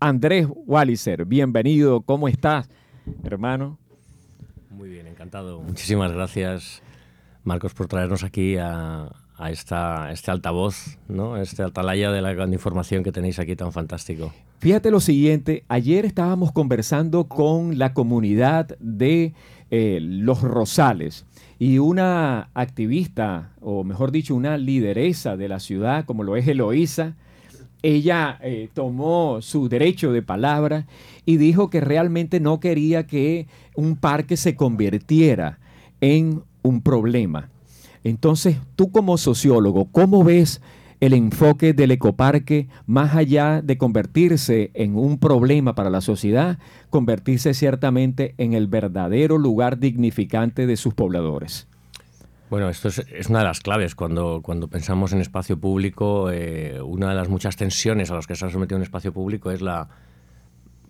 Andrés 0.05 0.47
Walliser, 0.65 1.23
bienvenido, 1.23 2.01
¿cómo 2.01 2.27
estás, 2.27 2.67
hermano? 3.23 3.79
Muy 4.69 4.89
bien, 4.89 5.07
encantado. 5.07 5.61
Muchísimas 5.61 6.11
gracias, 6.11 6.83
Marcos, 7.45 7.73
por 7.73 7.87
traernos 7.87 8.25
aquí 8.25 8.57
a, 8.57 9.09
esta, 9.49 10.11
este 10.11 10.29
altavoz, 10.29 10.99
¿no? 11.07 11.37
este 11.37 11.63
altalaya 11.63 12.11
de 12.11 12.21
la 12.21 12.33
gran 12.33 12.51
información 12.51 13.01
que 13.01 13.13
tenéis 13.13 13.39
aquí 13.39 13.55
tan 13.55 13.71
fantástico. 13.71 14.33
Fíjate 14.59 14.91
lo 14.91 14.99
siguiente, 14.99 15.63
ayer 15.69 16.03
estábamos 16.03 16.51
conversando 16.51 17.29
con 17.29 17.77
la 17.77 17.93
comunidad 17.93 18.77
de 18.81 19.33
eh, 19.71 19.99
Los 20.01 20.41
Rosales 20.41 21.25
y 21.59 21.77
una 21.77 22.49
activista, 22.53 23.53
o 23.61 23.85
mejor 23.85 24.11
dicho, 24.11 24.35
una 24.35 24.57
lideresa 24.57 25.37
de 25.37 25.47
la 25.47 25.61
ciudad, 25.61 26.03
como 26.03 26.23
lo 26.23 26.35
es 26.35 26.45
Eloísa, 26.45 27.15
ella 27.83 28.39
eh, 28.41 28.69
tomó 28.73 29.41
su 29.41 29.67
derecho 29.67 30.11
de 30.13 30.21
palabra 30.21 30.87
y 31.25 31.37
dijo 31.37 31.69
que 31.69 31.81
realmente 31.81 32.39
no 32.39 32.59
quería 32.59 33.05
que 33.05 33.47
un 33.75 33.97
parque 33.97 34.37
se 34.37 34.55
convirtiera 34.55 35.59
en 36.01 36.41
un 36.63 36.81
problema. 36.81 37.49
Entonces, 38.05 38.57
tú 38.75 38.91
como 38.91 39.17
sociólogo, 39.17 39.85
¿cómo 39.91 40.23
ves 40.23 40.61
el 41.01 41.13
enfoque 41.13 41.73
del 41.73 41.91
ecoparque 41.91 42.69
más 42.85 43.15
allá 43.15 43.61
de 43.61 43.77
convertirse 43.77 44.71
en 44.73 44.95
un 44.95 45.17
problema 45.17 45.75
para 45.75 45.89
la 45.89 45.99
sociedad, 45.99 46.59
convertirse 46.89 47.53
ciertamente 47.53 48.33
en 48.37 48.53
el 48.53 48.67
verdadero 48.67 49.37
lugar 49.37 49.79
dignificante 49.79 50.65
de 50.65 50.77
sus 50.77 50.93
pobladores? 50.93 51.67
Bueno, 52.53 52.69
esto 52.69 52.87
es, 52.87 53.29
una 53.29 53.39
de 53.39 53.45
las 53.45 53.61
claves. 53.61 53.95
Cuando, 53.95 54.41
cuando 54.43 54.67
pensamos 54.67 55.11
en 55.11 55.21
espacio 55.21 55.57
público, 55.57 56.29
eh, 56.29 56.79
una 56.83 57.09
de 57.09 57.15
las 57.15 57.27
muchas 57.27 57.55
tensiones 57.55 58.11
a 58.11 58.13
las 58.13 58.27
que 58.27 58.35
se 58.35 58.45
ha 58.45 58.51
sometido 58.51 58.77
un 58.77 58.83
espacio 58.83 59.11
público 59.11 59.49
es 59.49 59.63
la, 59.63 59.89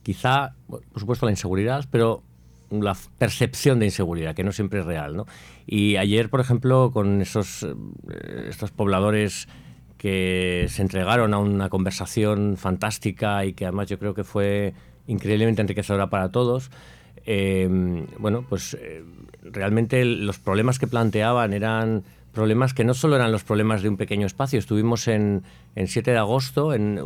quizá, 0.01 0.55
por 0.67 0.83
supuesto, 0.97 1.25
la 1.25 1.31
inseguridad, 1.31 1.85
pero 1.89 2.21
la 2.69 2.97
percepción 3.17 3.79
de 3.79 3.85
inseguridad, 3.85 4.35
que 4.35 4.43
no 4.43 4.51
siempre 4.51 4.81
es 4.81 4.85
real. 4.85 5.15
¿no? 5.15 5.25
Y 5.65 5.95
ayer, 5.95 6.29
por 6.29 6.41
ejemplo, 6.41 6.91
con 6.91 7.21
esos, 7.21 7.63
eh, 7.63 8.47
estos 8.49 8.71
pobladores 8.71 9.47
que 9.97 10.65
se 10.67 10.81
entregaron 10.81 11.33
a 11.33 11.37
una 11.37 11.69
conversación 11.69 12.57
fantástica 12.57 13.45
y 13.45 13.53
que 13.53 13.63
además 13.63 13.87
yo 13.87 13.97
creo 13.99 14.13
que 14.13 14.25
fue 14.25 14.73
increíblemente 15.07 15.61
enriquecedora 15.61 16.09
para 16.09 16.29
todos, 16.29 16.71
eh, 17.25 17.67
bueno, 18.19 18.45
pues 18.47 18.77
realmente 19.43 20.03
los 20.05 20.39
problemas 20.39 20.79
que 20.79 20.87
planteaban 20.87 21.53
eran 21.53 22.03
problemas 22.33 22.73
que 22.73 22.83
no 22.83 22.93
solo 22.93 23.15
eran 23.15 23.31
los 23.31 23.43
problemas 23.43 23.83
de 23.83 23.89
un 23.89 23.97
pequeño 23.97 24.25
espacio. 24.25 24.59
Estuvimos 24.59 25.07
en, 25.07 25.43
en 25.75 25.87
7 25.87 26.11
de 26.11 26.17
agosto, 26.17 26.73
en 26.73 26.99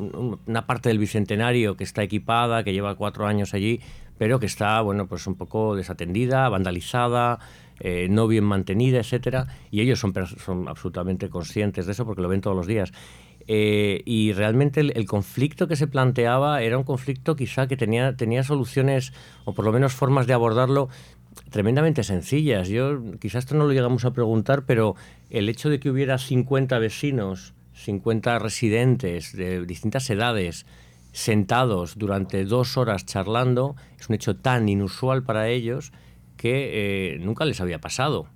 una 0.45 0.65
parte 0.65 0.89
del 0.89 0.99
Bicentenario 0.99 1.75
que 1.75 1.83
está 1.83 2.01
equipada, 2.01 2.63
que 2.63 2.73
lleva 2.73 2.95
cuatro 2.95 3.27
años 3.27 3.53
allí, 3.53 3.81
pero 4.17 4.39
que 4.39 4.45
está, 4.45 4.79
bueno, 4.81 5.07
pues 5.07 5.27
un 5.27 5.35
poco 5.35 5.75
desatendida, 5.75 6.47
vandalizada, 6.49 7.39
eh, 7.79 8.07
no 8.09 8.27
bien 8.27 8.45
mantenida, 8.45 8.99
etcétera. 8.99 9.47
Y 9.69 9.81
ellos 9.81 9.99
son, 9.99 10.13
son 10.37 10.67
absolutamente 10.67 11.29
conscientes 11.29 11.85
de 11.85 11.91
eso 11.91 12.05
porque 12.05 12.21
lo 12.21 12.29
ven 12.29 12.41
todos 12.41 12.55
los 12.55 12.65
días. 12.65 12.91
Eh, 13.49 14.01
y 14.05 14.33
realmente 14.33 14.81
el, 14.81 15.05
conflicto 15.05 15.69
que 15.69 15.77
se 15.77 15.87
planteaba 15.87 16.61
era 16.61 16.77
un 16.77 16.83
conflicto 16.83 17.37
quizá 17.37 17.67
que 17.67 17.77
tenía, 17.77 18.15
tenía 18.17 18.43
soluciones 18.43 19.13
o 19.45 19.53
por 19.53 19.63
lo 19.63 19.71
menos 19.71 19.93
formas 19.93 20.27
de 20.27 20.33
abordarlo 20.33 20.89
tremendamente 21.49 22.03
sencillas. 22.03 22.67
Yo 22.67 22.99
quizás 23.19 23.45
esto 23.45 23.55
no 23.55 23.65
lo 23.65 23.71
llegamos 23.71 24.03
a 24.03 24.11
preguntar, 24.11 24.65
pero 24.65 24.95
el 25.29 25.47
hecho 25.47 25.69
de 25.69 25.79
que 25.79 25.89
hubiera 25.89 26.17
50 26.17 26.77
vecinos, 26.79 27.53
50 27.73 28.37
residentes 28.39 29.35
de 29.35 29.65
distintas 29.65 30.09
edades, 30.09 30.65
sentados 31.13 31.97
durante 31.97 32.43
dos 32.43 32.77
horas 32.77 33.05
charlando, 33.05 33.75
es 33.99 34.09
un 34.09 34.15
hecho 34.15 34.35
tan 34.35 34.67
inusual 34.67 35.23
para 35.23 35.47
ellos 35.47 35.93
que 36.35 37.13
eh, 37.13 37.19
nunca 37.19 37.45
les 37.45 37.61
había 37.61 37.79
pasado. 37.79 38.27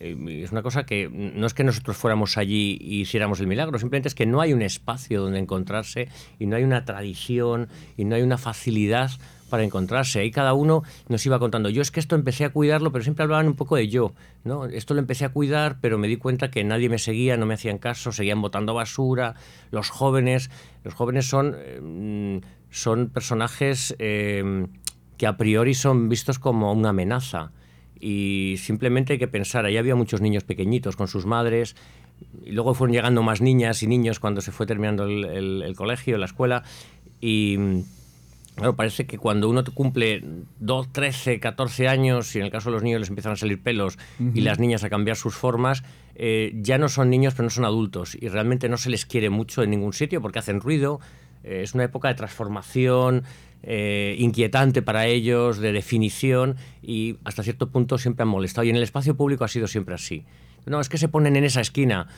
Eh, 0.00 0.42
es 0.42 0.52
una 0.52 0.62
cosa 0.62 0.84
que 0.84 1.08
no 1.08 1.46
es 1.46 1.54
que 1.54 1.64
nosotros 1.64 1.96
fuéramos 1.96 2.38
allí 2.38 2.78
y 2.80 3.00
hiciéramos 3.00 3.40
el 3.40 3.46
milagro, 3.46 3.78
simplemente 3.78 4.08
es 4.08 4.14
que 4.14 4.26
no 4.26 4.40
hay 4.40 4.52
un 4.52 4.62
espacio 4.62 5.20
donde 5.20 5.38
encontrarse 5.38 6.08
y 6.38 6.46
no 6.46 6.56
hay 6.56 6.64
una 6.64 6.84
tradición 6.84 7.68
y 7.96 8.04
no 8.04 8.14
hay 8.14 8.22
una 8.22 8.38
facilidad 8.38 9.10
para 9.48 9.64
encontrarse. 9.64 10.20
Ahí 10.20 10.30
cada 10.30 10.52
uno 10.52 10.82
nos 11.08 11.24
iba 11.26 11.38
contando, 11.38 11.70
yo 11.70 11.82
es 11.82 11.90
que 11.90 12.00
esto 12.00 12.14
empecé 12.14 12.44
a 12.44 12.50
cuidarlo, 12.50 12.92
pero 12.92 13.02
siempre 13.02 13.24
hablaban 13.24 13.46
un 13.46 13.54
poco 13.54 13.76
de 13.76 13.88
yo, 13.88 14.12
¿no? 14.44 14.66
Esto 14.66 14.94
lo 14.94 15.00
empecé 15.00 15.24
a 15.24 15.30
cuidar, 15.30 15.78
pero 15.80 15.98
me 15.98 16.06
di 16.06 16.16
cuenta 16.16 16.50
que 16.50 16.62
nadie 16.64 16.88
me 16.88 16.98
seguía, 16.98 17.36
no 17.36 17.46
me 17.46 17.54
hacían 17.54 17.78
caso, 17.78 18.12
seguían 18.12 18.42
botando 18.42 18.74
basura, 18.74 19.34
los 19.70 19.90
jóvenes, 19.90 20.50
los 20.84 20.94
jóvenes 20.94 21.26
son, 21.26 21.56
eh, 21.58 22.40
son 22.70 23.08
personajes 23.08 23.96
eh, 23.98 24.66
que 25.16 25.26
a 25.26 25.36
priori 25.36 25.74
son 25.74 26.08
vistos 26.08 26.38
como 26.38 26.72
una 26.72 26.90
amenaza. 26.90 27.52
Y 28.00 28.56
simplemente 28.58 29.14
hay 29.14 29.18
que 29.18 29.28
pensar, 29.28 29.64
ahí 29.64 29.76
había 29.76 29.94
muchos 29.94 30.20
niños 30.20 30.44
pequeñitos 30.44 30.96
con 30.96 31.08
sus 31.08 31.26
madres, 31.26 31.76
y 32.44 32.52
luego 32.52 32.74
fueron 32.74 32.94
llegando 32.94 33.22
más 33.22 33.40
niñas 33.40 33.82
y 33.82 33.86
niños 33.86 34.20
cuando 34.20 34.40
se 34.40 34.52
fue 34.52 34.66
terminando 34.66 35.04
el, 35.04 35.62
el 35.62 35.76
colegio, 35.76 36.18
la 36.18 36.26
escuela, 36.26 36.64
y 37.20 37.82
Claro, 38.58 38.74
parece 38.74 39.06
que 39.06 39.18
cuando 39.18 39.48
uno 39.48 39.62
cumple 39.72 40.24
2, 40.58 40.92
13, 40.92 41.38
14 41.38 41.86
años, 41.86 42.34
y 42.34 42.40
en 42.40 42.46
el 42.46 42.50
caso 42.50 42.70
de 42.70 42.74
los 42.74 42.82
niños 42.82 42.98
les 42.98 43.08
empiezan 43.08 43.30
a 43.32 43.36
salir 43.36 43.62
pelos 43.62 43.98
y 44.34 44.40
las 44.40 44.58
niñas 44.58 44.82
a 44.82 44.90
cambiar 44.90 45.16
sus 45.16 45.36
formas, 45.36 45.84
eh, 46.16 46.50
ya 46.56 46.76
no 46.76 46.88
son 46.88 47.08
niños 47.08 47.34
pero 47.34 47.44
no 47.44 47.50
son 47.50 47.64
adultos 47.64 48.16
y 48.20 48.26
realmente 48.26 48.68
no 48.68 48.76
se 48.76 48.90
les 48.90 49.06
quiere 49.06 49.30
mucho 49.30 49.62
en 49.62 49.70
ningún 49.70 49.92
sitio 49.92 50.20
porque 50.20 50.40
hacen 50.40 50.60
ruido. 50.60 50.98
Eh, 51.44 51.60
es 51.62 51.74
una 51.74 51.84
época 51.84 52.08
de 52.08 52.14
transformación 52.14 53.22
eh, 53.62 54.14
inquietante 54.18 54.82
para 54.82 55.06
ellos, 55.06 55.58
de 55.58 55.72
definición 55.72 56.56
y 56.82 57.16
hasta 57.24 57.42
cierto 57.42 57.70
punto 57.70 57.98
siempre 57.98 58.22
han 58.22 58.28
molestado. 58.28 58.64
Y 58.64 58.70
en 58.70 58.76
el 58.76 58.82
espacio 58.82 59.16
público 59.16 59.44
ha 59.44 59.48
sido 59.48 59.66
siempre 59.66 59.94
así. 59.94 60.24
No, 60.66 60.80
es 60.80 60.88
que 60.88 60.98
se 60.98 61.08
ponen 61.08 61.36
en 61.36 61.44
esa 61.44 61.60
esquina. 61.60 62.08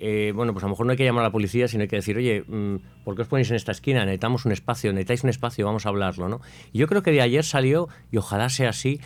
Eh, 0.00 0.32
bueno, 0.34 0.52
pues 0.52 0.64
a 0.64 0.66
lo 0.66 0.70
mejor 0.70 0.86
no 0.86 0.92
hay 0.92 0.98
que 0.98 1.04
llamar 1.04 1.24
a 1.24 1.28
la 1.28 1.32
policía, 1.32 1.68
sino 1.68 1.82
hay 1.82 1.88
que 1.88 1.96
decir, 1.96 2.16
oye, 2.16 2.42
mm, 2.46 2.76
¿por 3.04 3.14
qué 3.14 3.22
os 3.22 3.28
ponéis 3.28 3.50
en 3.50 3.56
esta 3.56 3.72
esquina? 3.72 4.04
Necesitamos 4.04 4.44
un 4.44 4.52
espacio, 4.52 4.92
necesitáis 4.92 5.24
un 5.24 5.30
espacio, 5.30 5.66
vamos 5.66 5.86
a 5.86 5.90
hablarlo, 5.90 6.28
¿no? 6.28 6.40
Y 6.72 6.78
yo 6.78 6.86
creo 6.86 7.02
que 7.02 7.10
de 7.10 7.20
ayer 7.20 7.44
salió, 7.44 7.88
y 8.10 8.16
ojalá 8.16 8.48
sea 8.48 8.70
así, 8.70 9.00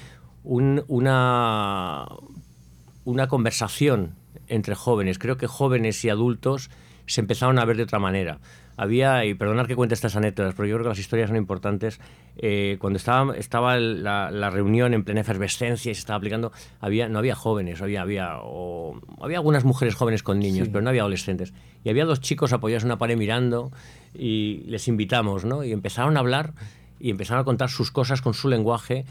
una, 0.45 2.07
una 3.05 3.29
conversación 3.29 4.15
entre 4.49 4.75
jóvenes. 4.75 5.19
Creo 5.19 5.37
que 5.37 5.47
jóvenes 5.47 6.05
y 6.05 6.09
adultos 6.09 6.71
se 7.07 7.21
empezaron 7.21 7.59
a 7.59 7.65
ver 7.65 7.77
de 7.77 7.83
otra 7.85 7.99
manera 7.99 8.39
había, 8.77 9.25
y 9.25 9.35
perdonar 9.35 9.67
que 9.67 9.77
cuente 9.77 9.95
estas 9.95 10.17
anécdotas, 10.17 10.55
pero 10.55 10.67
yo 10.67 10.77
creo 10.77 10.85
que 10.85 10.89
las 10.91 10.99
historias 10.99 11.29
son 11.29 11.37
importantes, 11.37 12.01
eh, 12.37 12.77
cuando 12.81 12.97
estaba, 12.97 13.37
estaba 13.37 13.79
la, 13.79 14.51
reunión 14.51 14.95
en 14.95 15.05
plena 15.05 15.21
efervescencia 15.21 15.91
y 15.91 15.95
se 15.95 16.01
estaba 16.01 16.17
aplicando, 16.17 16.53
había, 16.81 17.09
no 17.09 17.19
había 17.19 17.35
jóvenes, 17.35 17.83
había, 17.83 18.03
había, 18.03 18.39
o, 18.43 19.01
había 19.21 19.39
algunas 19.39 19.65
mujeres 19.65 19.95
jóvenes 19.95 20.23
con 20.23 20.39
niños, 20.39 20.69
pero 20.69 20.83
no 20.83 20.91
había 20.91 21.03
adolescentes. 21.03 21.53
Y 21.85 21.91
había 21.91 22.05
dos 22.05 22.21
chicos 22.21 22.53
apoyados 22.53 22.85
en 22.85 22.89
una 22.89 22.99
pared 22.99 23.17
mirando 23.17 23.73
y 24.15 24.63
les 24.67 24.89
invitamos, 24.89 25.45
¿no? 25.45 25.65
Y 25.65 25.73
empezaron 25.73 26.17
a 26.17 26.21
hablar 26.21 26.55
y 27.01 27.11
empezaron 27.11 27.41
a 27.41 27.45
contar 27.45 27.71
sus 27.71 27.91
cosas 27.91 28.23
con 28.23 28.35
su 28.35 28.49
lenguaje 28.49 29.05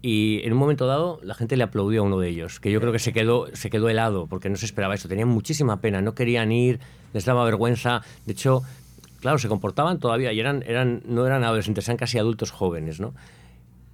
y 0.00 0.40
en 0.44 0.52
un 0.52 0.58
momento 0.58 0.86
dado 0.86 1.18
la 1.22 1.34
gente 1.34 1.56
le 1.56 1.64
aplaudió 1.64 2.02
a 2.02 2.04
uno 2.04 2.20
de 2.20 2.28
ellos, 2.28 2.60
que 2.60 2.70
yo 2.70 2.80
creo 2.80 2.92
que 2.92 3.00
se 3.00 3.12
quedó, 3.12 3.46
se 3.54 3.68
quedó 3.68 3.88
helado 3.88 4.26
porque 4.26 4.48
no 4.48 4.56
se 4.56 4.66
esperaba 4.66 4.94
eso. 4.94 5.08
Tenían 5.08 5.28
muchísima 5.28 5.80
pena, 5.80 6.00
no 6.00 6.14
querían 6.14 6.52
ir, 6.52 6.78
les 7.12 7.24
daba 7.24 7.44
vergüenza. 7.44 8.02
De 8.24 8.32
hecho, 8.32 8.62
claro, 9.20 9.38
se 9.38 9.48
comportaban 9.48 9.98
todavía 9.98 10.32
y 10.32 10.40
eran, 10.40 10.64
eran, 10.66 11.02
no 11.06 11.26
eran 11.26 11.44
adolescentes, 11.44 11.88
eran 11.88 11.96
casi 11.96 12.18
adultos 12.18 12.50
jóvenes, 12.50 13.00
¿no? 13.00 13.14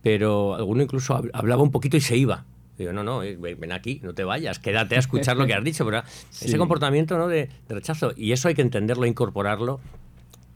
Pero 0.02 0.54
alguno 0.54 0.82
incluso 0.82 1.20
hablaba 1.32 1.62
un 1.62 1.70
poquito 1.70 1.96
y 1.96 2.00
se 2.00 2.16
iba. 2.16 2.44
Digo, 2.76 2.92
no, 2.92 3.04
no, 3.04 3.22
eh, 3.22 3.36
ven 3.36 3.72
aquí, 3.72 4.00
no 4.02 4.14
te 4.14 4.24
vayas, 4.24 4.58
quédate 4.58 4.96
a 4.96 4.98
escuchar 4.98 5.36
lo 5.36 5.46
que 5.46 5.54
has 5.54 5.64
dicho. 5.64 5.84
Pero 5.84 6.02
ese 6.30 6.58
comportamiento 6.58 7.16
¿no? 7.16 7.28
de, 7.28 7.48
rechazo, 7.68 8.12
y 8.16 8.32
eso 8.32 8.48
hay 8.48 8.54
que 8.54 8.62
entenderlo, 8.62 9.06
incorporarlo, 9.06 9.80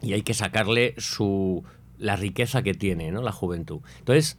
y 0.03 0.13
hay 0.13 0.23
que 0.23 0.35
sacarle 0.35 0.95
su, 0.99 1.65
la 1.99 2.17
riqueza 2.17 2.63
que 2.63 2.75
tiene 2.75 3.11
¿no? 3.11 3.23
la 3.23 3.33
juventud. 3.33 3.81
Entonces, 4.01 4.37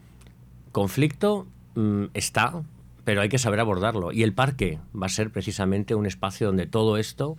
conflicto 0.71 1.48
mm, 1.75 2.05
está, 2.13 2.62
pero 3.05 3.21
hay 3.21 3.29
que 3.29 3.39
saber 3.39 3.59
abordarlo. 3.62 4.12
Y 4.12 4.24
el 4.24 4.33
parque 4.33 4.79
va 4.93 5.07
a 5.07 5.09
ser 5.09 5.31
precisamente 5.31 5.95
un 5.95 6.05
espacio 6.05 6.48
donde 6.48 6.67
todo 6.67 6.98
esto 6.98 7.38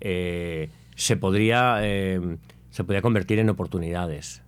eh, 0.00 0.70
se 1.00 1.16
podría, 1.16 1.78
eh, 1.80 2.20
se 2.68 2.84
podría 2.84 3.00
convertir 3.00 3.38
en 3.38 3.48
oportunidades. 3.48 4.42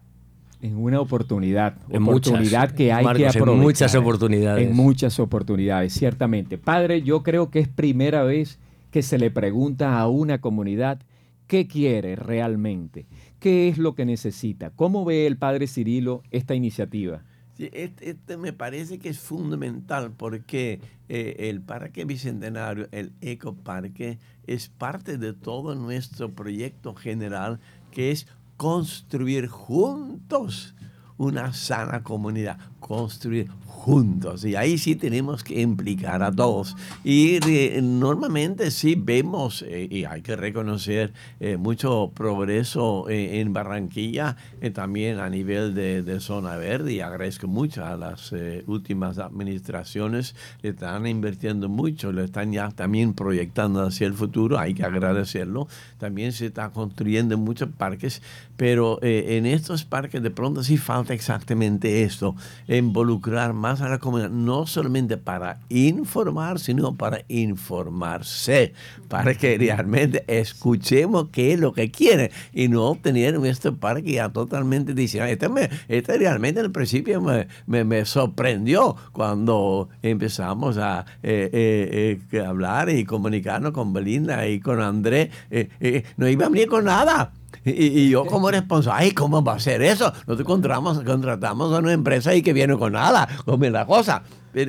En 0.61 0.77
una 0.77 1.01
oportunidad, 1.01 1.77
en 1.89 2.03
oportunidad 2.03 2.73
que 2.73 2.93
hay 2.93 3.05
que 3.17 3.27
aprovechar. 3.27 3.49
En 3.49 3.61
muchas 3.61 3.95
oportunidades. 3.95 4.69
En 4.69 4.77
muchas 4.77 5.19
oportunidades, 5.19 5.95
ciertamente. 5.95 6.59
Padre, 6.59 7.03
yo 7.03 7.23
creo 7.23 7.51
que 7.51 7.59
es 7.59 7.69
primera 7.69 8.23
vez 8.23 8.59
que 8.91 9.03
se 9.03 9.19
le 9.19 9.31
pregunta 9.31 9.99
a 9.99 10.09
una 10.09 10.43
comunidad 10.43 11.01
qué 11.47 11.67
quiere 11.67 12.17
realmente, 12.17 13.07
qué 13.41 13.69
es 13.69 13.79
lo 13.79 13.95
que 13.95 14.05
necesita. 14.05 14.71
¿Cómo 14.71 15.07
ve 15.07 15.27
el 15.27 15.39
Padre 15.39 15.67
Cirilo 15.67 16.23
esta 16.31 16.55
iniciativa? 16.55 17.23
este, 17.59 18.11
este, 18.11 18.37
me 18.37 18.53
parece 18.53 18.99
que 18.99 19.09
es 19.09 19.19
fundamental 19.19 20.13
porque 20.17 20.81
eh, 21.09 21.49
el 21.51 21.61
Parque 21.61 22.05
Bicentenario, 22.05 22.89
el 22.93 23.13
Ecoparque, 23.21 24.19
es 24.47 24.69
parte 24.69 25.19
de 25.19 25.33
todo 25.33 25.75
nuestro 25.75 26.33
proyecto 26.35 26.95
general 26.95 27.61
que 27.91 28.11
es 28.11 28.27
construir 28.57 29.49
juntos 29.49 30.75
una 31.17 31.53
sana 31.53 32.03
comunidad, 32.03 32.59
construir 32.83 33.49
juntos. 33.83 34.45
Y 34.45 34.55
ahí 34.55 34.79
sí 34.79 34.95
tenemos 34.95 35.43
que 35.43 35.61
implicar 35.61 36.23
a 36.23 36.31
todos. 36.31 36.77
Y 37.03 37.41
normalmente 37.83 38.71
sí 38.71 38.95
vemos, 38.97 39.63
eh, 39.63 39.89
y 39.91 40.05
hay 40.05 40.23
que 40.23 40.37
reconocer, 40.37 41.13
eh, 41.41 41.57
mucho 41.57 42.13
progreso 42.15 43.09
eh, 43.09 43.41
en 43.41 43.53
Barranquilla, 43.53 44.37
también 44.73 45.19
a 45.19 45.29
nivel 45.29 45.75
de, 45.75 46.21
zona 46.21 46.57
verde. 46.57 46.93
Y 46.93 47.01
agradezco 47.01 47.49
mucho 47.49 47.85
a 47.85 47.97
las 47.97 48.33
últimas 48.67 49.19
administraciones, 49.19 50.37
le 50.63 50.71
están 50.71 51.07
invirtiendo 51.07 51.69
mucho, 51.69 52.13
le 52.13 52.25
están 52.25 52.53
ya 52.53 52.69
también 52.71 53.15
proyectando 53.15 53.83
hacia 53.83 54.07
el 54.07 54.15
futuro, 54.15 54.59
hay 54.59 54.75
que 54.75 54.85
agradecerlo. 54.85 55.67
También 55.99 56.33
se 56.33 56.47
está 56.47 56.71
construyendo 56.71 57.37
muchos 57.37 57.71
parques, 57.71 58.23
pero 58.57 59.01
en 59.03 59.47
estos 59.47 59.85
parques 59.85 60.23
de 60.23 60.31
pronto 60.31 60.63
sí 60.63 60.77
falta 60.77 61.15
exactamente 61.15 62.05
esto, 62.05 62.37
involucrar 62.77 63.53
más 63.53 63.81
a 63.81 63.89
la 63.89 63.99
comunidad, 63.99 64.31
no 64.31 64.67
solamente 64.67 65.17
para 65.17 65.61
informar, 65.69 66.59
sino 66.59 66.95
para 66.97 67.25
informarse, 67.29 68.73
para 69.09 69.35
que 69.35 69.59
realmente 69.59 70.25
escuchemos 70.27 71.29
qué 71.31 71.53
es 71.53 71.61
lo 71.61 71.73
que 71.73 71.91
quieren 71.91 72.31
y 72.53 72.69
no 72.69 72.87
obtener 72.87 73.39
nuestro 73.39 73.77
parque 73.77 74.13
ya 74.13 74.29
totalmente 74.31 74.95
diciendo, 74.95 75.29
este, 75.29 75.49
me, 75.49 75.69
este 75.89 76.19
realmente 76.19 76.61
en 76.61 76.67
el 76.67 76.73
principio 76.73 77.21
me, 77.21 77.85
me, 77.85 78.05
sorprendió 78.05 78.97
cuando 79.13 79.89
empezamos 80.03 80.79
a 80.79 81.05
eh, 81.23 81.51
eh, 81.53 82.21
eh, 82.33 82.41
hablar 82.41 82.91
y 82.91 83.05
comunicarnos 83.05 83.73
con 83.73 83.93
Belinda 83.93 84.47
y 84.47 84.61
con 84.61 84.81
Andrés, 84.81 85.31
no 86.17 86.29
iba 86.29 86.47
a 86.47 86.49
venir 86.49 86.69
con 86.69 86.85
nada 86.85 87.33
y, 87.65 88.09
yo 88.09 88.27
como 88.27 88.51
responsable, 88.51 89.05
ay, 89.05 89.13
¿cómo 89.13 89.43
va 89.43 89.55
a 89.55 89.61
ser 89.61 89.83
eso? 89.83 90.13
Nosotros 90.27 90.47
contratamos, 90.47 91.01
contratamos 91.03 91.73
a 91.73 91.79
una 91.79 91.93
empresa 91.93 92.35
y 92.35 92.43
que 92.43 92.53
viene 92.53 92.77
con 92.77 92.93
nada, 92.93 93.29
come 93.45 93.71
la 93.71 93.87
cosa 93.87 94.23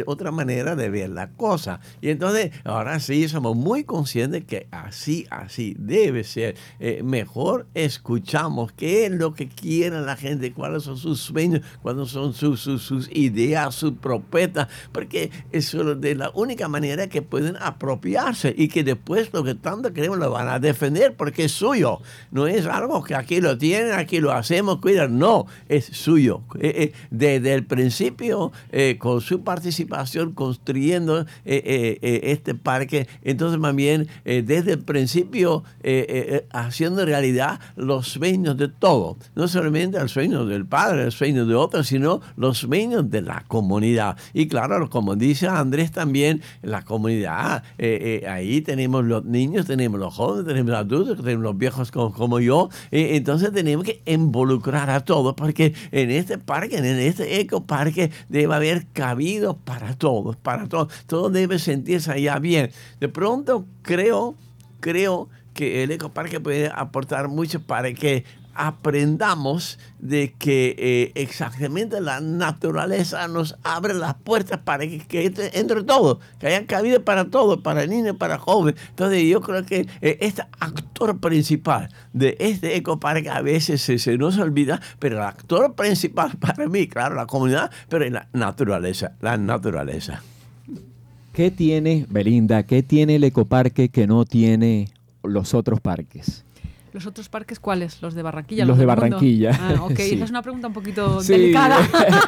otra 0.05 0.31
manera 0.31 0.75
de 0.75 0.89
ver 0.89 1.09
la 1.09 1.29
cosa. 1.29 1.79
Y 2.01 2.09
entonces, 2.09 2.51
ahora 2.63 2.99
sí, 2.99 3.27
somos 3.27 3.55
muy 3.55 3.83
conscientes 3.83 4.43
que 4.45 4.67
así, 4.71 5.27
así 5.29 5.75
debe 5.77 6.23
ser. 6.23 6.55
Eh, 6.79 7.01
mejor 7.03 7.67
escuchamos 7.73 8.71
qué 8.73 9.05
es 9.05 9.11
lo 9.11 9.33
que 9.33 9.47
quiere 9.47 10.01
la 10.01 10.15
gente, 10.15 10.53
cuáles 10.53 10.83
son 10.83 10.97
sus 10.97 11.19
sueños, 11.19 11.61
cuáles 11.81 12.09
son 12.09 12.33
sus, 12.33 12.61
sus, 12.61 13.09
ideas, 13.11 13.75
sus 13.75 13.93
propuestas, 13.93 14.67
porque 14.91 15.31
es 15.51 15.75
de 15.97 16.15
la 16.15 16.31
única 16.33 16.67
manera 16.67 17.07
que 17.07 17.21
pueden 17.21 17.57
apropiarse 17.57 18.53
y 18.55 18.67
que 18.67 18.83
después 18.83 19.31
lo 19.33 19.43
que 19.43 19.55
tanto 19.55 19.93
queremos 19.93 20.17
lo 20.17 20.31
van 20.31 20.47
a 20.47 20.59
defender 20.59 21.15
porque 21.15 21.45
es 21.45 21.51
suyo. 21.51 21.99
No 22.31 22.47
es 22.47 22.65
algo 22.65 23.03
que 23.03 23.15
aquí 23.15 23.41
lo 23.41 23.57
tienen, 23.57 23.93
aquí 23.93 24.19
lo 24.19 24.31
hacemos, 24.31 24.79
cuidan. 24.79 25.17
No, 25.17 25.45
es 25.67 25.85
suyo. 25.85 26.41
Eh, 26.59 26.73
eh, 26.75 26.93
desde 27.11 27.53
el 27.53 27.65
principio, 27.65 28.51
con 28.99 29.21
su 29.21 29.43
participación, 29.43 29.72
participación 29.73 30.33
construyendo 30.33 31.21
eh, 31.21 31.25
eh, 31.45 31.99
eh, 32.01 32.19
este 32.25 32.53
parque. 32.53 33.07
Entonces, 33.23 33.59
más 33.59 33.75
bien, 33.75 34.07
desde 34.23 34.73
el 34.73 34.79
principio, 34.79 35.63
haciendo 36.51 37.05
realidad 37.05 37.59
los 37.75 38.07
sueños 38.07 38.57
de 38.57 38.67
todo. 38.67 39.17
No 39.35 39.47
solamente 39.47 39.97
el 39.97 40.09
sueño 40.09 40.45
del 40.45 40.65
padre, 40.65 41.03
el 41.03 41.11
sueño 41.11 41.45
de 41.45 41.55
otros, 41.55 41.87
sino 41.87 42.21
los 42.37 42.59
sueños 42.59 43.09
de 43.09 43.21
la 43.21 43.43
comunidad. 43.47 44.17
Y 44.33 44.47
claro, 44.47 44.89
como 44.89 45.15
dice 45.15 45.47
Andrés 45.47 45.91
también, 45.91 46.41
la 46.61 46.83
comunidad, 46.83 47.63
ahí 48.27 48.61
tenemos 48.61 49.03
los 49.03 49.25
niños, 49.25 49.65
tenemos 49.65 49.99
los 49.99 50.13
jóvenes, 50.13 50.45
tenemos 50.45 50.71
los 50.71 50.79
adultos, 50.79 51.17
tenemos 51.23 51.43
los 51.43 51.57
viejos 51.57 51.91
como, 51.91 52.13
como 52.13 52.39
yo. 52.39 52.69
entonces 52.91 53.51
tenemos 53.51 53.85
que 53.85 54.01
involucrar 54.05 54.89
a 54.89 55.01
todos, 55.01 55.33
porque 55.35 55.73
en 55.91 56.11
este 56.11 56.37
parque, 56.37 56.77
en 56.77 56.85
este 56.85 57.39
ecoparque, 57.39 58.11
debe 58.29 58.53
haber 58.53 58.85
cabido 58.93 59.57
para 59.65 59.95
todos, 59.95 60.35
para 60.35 60.67
todos. 60.67 60.93
Todo 61.05 61.29
debe 61.29 61.59
sentirse 61.59 62.11
allá 62.11 62.39
bien. 62.39 62.71
De 62.99 63.09
pronto 63.09 63.65
creo, 63.81 64.35
creo 64.79 65.29
que 65.53 65.83
el 65.83 65.91
ecoparque 65.91 66.39
puede 66.39 66.71
aportar 66.73 67.27
mucho 67.27 67.61
para 67.61 67.93
que 67.93 68.25
aprendamos 68.55 69.79
de 69.99 70.33
que 70.33 70.75
eh, 70.77 71.11
exactamente 71.15 72.01
la 72.01 72.21
naturaleza 72.21 73.27
nos 73.27 73.55
abre 73.63 73.93
las 73.93 74.15
puertas 74.15 74.59
para 74.59 74.85
que, 74.85 75.33
entre, 75.53 75.83
todo, 75.83 76.19
que 76.39 76.47
haya 76.47 76.65
cabida 76.65 76.99
para 76.99 77.25
todo, 77.25 77.61
para 77.61 77.85
niños, 77.85 78.17
para 78.17 78.37
jóvenes. 78.37 78.79
Entonces 78.89 79.23
yo 79.23 79.41
creo 79.41 79.65
que 79.65 79.87
eh, 80.01 80.17
este 80.21 80.43
actor 80.59 81.19
principal 81.19 81.89
de 82.13 82.35
este 82.39 82.75
ecoparque 82.75 83.29
a 83.29 83.41
veces 83.41 83.81
se, 83.81 83.97
se, 83.97 84.17
nos 84.17 84.37
olvida, 84.37 84.81
pero 84.99 85.17
el 85.17 85.23
actor 85.23 85.73
principal 85.73 86.37
para 86.39 86.67
mí, 86.67 86.87
claro, 86.87 87.15
la 87.15 87.25
comunidad, 87.25 87.71
pero 87.89 88.07
la 88.09 88.27
naturaleza, 88.33 89.13
la 89.21 89.37
naturaleza. 89.37 90.21
¿Qué 91.33 91.49
tiene, 91.49 92.05
Belinda, 92.09 92.61
qué 92.63 92.83
tiene 92.83 93.15
el 93.15 93.23
ecoparque 93.23 93.89
que 93.89 94.05
no 94.05 94.23
tiene 94.23 94.89
los 95.23 95.55
otros 95.55 95.81
parques? 95.81 96.45
¿Los 96.93 97.07
otros 97.07 97.27
parques 97.27 97.59
cuáles? 97.59 98.01
¿Los 98.03 98.13
de 98.13 98.21
Barranquilla? 98.21 98.65
Los, 98.65 98.77
de 98.77 98.85
Barranquilla. 98.85 99.51
Ah, 99.59 99.83
ok, 99.83 99.91
esa 99.99 100.25
es 100.25 100.29
una 100.29 100.43
pregunta 100.43 100.67
un 100.67 100.73
poquito 100.73 101.23
delicada. 101.23 101.79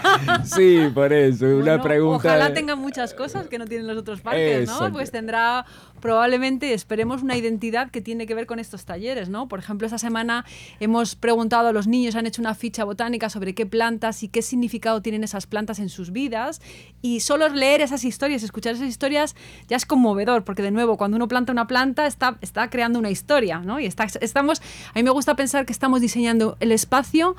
sí, 0.43 0.89
por 0.93 1.13
eso, 1.13 1.45
una 1.45 1.81
pregunta... 1.81 2.29
Ojalá 2.29 2.53
tenga 2.53 2.75
muchas 2.75 3.13
cosas 3.13 3.47
que 3.47 3.59
no 3.59 3.65
tienen 3.65 3.85
los 3.85 3.97
otros 3.97 4.21
parques, 4.21 4.67
¿no? 4.67 4.91
Pues 4.91 5.11
tendrá 5.11 5.65
probablemente, 5.99 6.73
esperemos, 6.73 7.23
una 7.23 7.35
identidad 7.35 7.89
que 7.89 8.01
tiene 8.01 8.27
que 8.27 8.35
ver 8.35 8.45
con 8.45 8.59
estos 8.59 8.85
talleres, 8.85 9.29
¿no? 9.29 9.47
Por 9.47 9.59
ejemplo, 9.59 9.87
esta 9.87 9.97
semana 9.97 10.45
hemos 10.79 11.15
preguntado 11.15 11.69
a 11.69 11.71
los 11.71 11.87
niños, 11.87 12.15
han 12.15 12.27
hecho 12.27 12.41
una 12.41 12.53
ficha 12.53 12.83
botánica 12.83 13.29
sobre 13.29 13.55
qué 13.55 13.65
plantas 13.65 14.21
y 14.21 14.27
qué 14.27 14.41
significado 14.41 15.01
tienen 15.01 15.23
esas 15.23 15.47
plantas 15.47 15.79
en 15.79 15.89
sus 15.89 16.11
vidas 16.11 16.61
y 17.01 17.21
solo 17.21 17.47
leer 17.49 17.81
esas 17.81 18.03
historias, 18.03 18.43
escuchar 18.43 18.75
esas 18.75 18.87
historias 18.87 19.35
ya 19.67 19.77
es 19.77 19.85
conmovedor, 19.85 20.43
porque 20.43 20.61
de 20.61 20.71
nuevo, 20.71 20.97
cuando 20.97 21.17
uno 21.17 21.27
planta 21.27 21.51
una 21.51 21.67
planta 21.67 22.05
está, 22.05 22.37
está 22.41 22.69
creando 22.69 22.99
una 22.99 23.09
historia, 23.09 23.59
¿no? 23.59 23.79
Y 23.79 23.85
está, 23.85 24.05
estamos, 24.21 24.54
a 24.61 24.99
mí 24.99 25.03
me 25.03 25.11
gusta 25.11 25.35
pensar 25.35 25.65
que 25.65 25.73
estamos 25.73 26.01
diseñando 26.01 26.57
el 26.59 26.71
espacio 26.71 27.35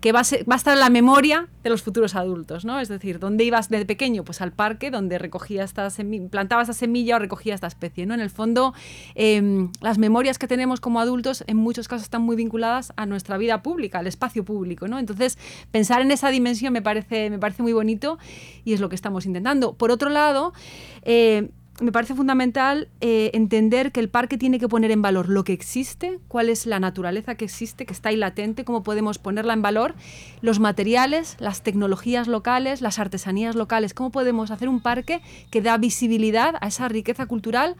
que 0.00 0.12
va 0.12 0.20
a, 0.20 0.22
estar 0.22 0.72
en 0.72 0.80
la 0.80 0.88
memoria 0.88 1.48
de 1.62 1.68
los 1.68 1.82
futuros 1.82 2.14
adultos, 2.14 2.64
¿no? 2.64 2.80
Es 2.80 2.88
decir, 2.88 3.18
¿dónde 3.18 3.44
ibas 3.44 3.68
de 3.68 3.84
pequeño? 3.84 4.24
Pues 4.24 4.40
al 4.40 4.50
parque 4.50 4.90
donde 4.90 5.18
recogía 5.18 5.62
esta 5.62 5.88
plantaba 6.30 6.62
esta 6.62 6.72
semilla 6.72 7.16
o 7.16 7.18
recogía 7.18 7.54
esta 7.54 7.66
especie, 7.66 8.06
¿no? 8.06 8.14
En 8.14 8.20
el 8.20 8.30
fondo, 8.30 8.72
em, 9.14 9.70
las 9.82 9.98
memorias 9.98 10.38
que 10.38 10.48
tenemos 10.48 10.80
como 10.80 11.00
adultos 11.00 11.44
en 11.46 11.58
muchos 11.58 11.86
casos 11.86 12.04
están 12.04 12.22
muy 12.22 12.34
vinculadas 12.34 12.94
a 12.96 13.04
nuestra 13.04 13.36
vida 13.36 13.62
pública, 13.62 13.98
al 13.98 14.06
espacio 14.06 14.42
público, 14.42 14.88
¿no? 14.88 14.98
Entonces, 14.98 15.38
pensar 15.70 16.00
en 16.00 16.10
esa 16.10 16.30
dimensión 16.30 16.72
me 16.72 16.80
parece, 16.80 17.28
me 17.28 17.38
parece 17.38 17.62
muy 17.62 17.74
bonito 17.74 18.18
y 18.64 18.72
es 18.72 18.80
lo 18.80 18.88
que 18.88 18.94
estamos 18.94 19.26
intentando. 19.26 19.74
Por 19.74 19.90
otro 19.90 20.08
lado, 20.08 20.54
eh, 21.02 21.50
me 21.80 21.92
parece 21.92 22.14
fundamental 22.14 22.88
eh, 23.00 23.30
entender 23.34 23.92
que 23.92 24.00
el 24.00 24.08
parque 24.08 24.36
tiene 24.38 24.58
que 24.58 24.68
poner 24.68 24.90
en 24.90 25.02
valor 25.02 25.28
lo 25.28 25.44
que 25.44 25.52
existe, 25.52 26.18
cuál 26.28 26.48
es 26.48 26.66
la 26.66 26.78
naturaleza 26.78 27.34
que 27.34 27.46
existe, 27.46 27.86
que 27.86 27.92
está 27.92 28.10
ahí 28.10 28.16
latente, 28.16 28.64
cómo 28.64 28.82
podemos 28.82 29.18
ponerla 29.18 29.54
en 29.54 29.62
valor, 29.62 29.94
los 30.42 30.60
materiales, 30.60 31.36
las 31.40 31.62
tecnologías 31.62 32.28
locales, 32.28 32.82
las 32.82 32.98
artesanías 32.98 33.56
locales, 33.56 33.94
cómo 33.94 34.10
podemos 34.10 34.50
hacer 34.50 34.68
un 34.68 34.80
parque 34.80 35.20
que 35.50 35.62
da 35.62 35.78
visibilidad 35.78 36.54
a 36.60 36.68
esa 36.68 36.88
riqueza 36.88 37.26
cultural, 37.26 37.76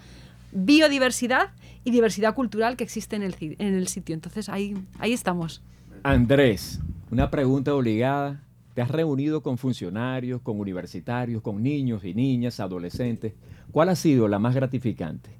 biodiversidad 0.52 1.50
y 1.84 1.90
diversidad 1.90 2.34
cultural 2.34 2.76
que 2.76 2.84
existe 2.84 3.16
en 3.16 3.22
el, 3.22 3.36
en 3.40 3.74
el 3.74 3.88
sitio. 3.88 4.14
Entonces 4.14 4.48
ahí, 4.48 4.74
ahí 4.98 5.12
estamos. 5.12 5.62
Andrés, 6.02 6.80
una 7.10 7.30
pregunta 7.30 7.74
obligada. 7.74 8.40
¿Te 8.74 8.82
has 8.82 8.90
reunido 8.90 9.42
con 9.42 9.58
funcionarios, 9.58 10.40
con 10.42 10.60
universitarios, 10.60 11.42
con 11.42 11.62
niños 11.62 12.04
y 12.04 12.14
niñas, 12.14 12.60
adolescentes? 12.60 13.34
¿Cuál 13.72 13.88
ha 13.88 13.96
sido 13.96 14.28
la 14.28 14.38
más 14.38 14.54
gratificante? 14.54 15.30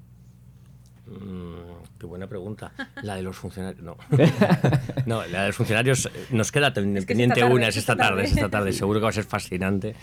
Mm, 1.07 1.83
qué 1.97 2.05
buena 2.05 2.27
pregunta. 2.27 2.71
La 3.03 3.15
de 3.15 3.23
los 3.23 3.35
funcionarios. 3.37 3.83
No. 3.83 3.97
no, 5.05 5.25
la 5.25 5.41
de 5.41 5.47
los 5.47 5.55
funcionarios 5.55 6.05
eh, 6.05 6.27
nos 6.31 6.51
queda 6.51 6.73
pendiente 6.73 7.43
una, 7.43 7.67
es 7.67 7.77
esta 7.77 7.95
tarde, 7.95 8.23
es 8.23 8.31
esta 8.31 8.49
tarde. 8.49 8.71
Seguro 8.71 8.99
que 8.99 9.03
va 9.03 9.09
a 9.09 9.13
ser 9.13 9.23
fascinante. 9.23 9.95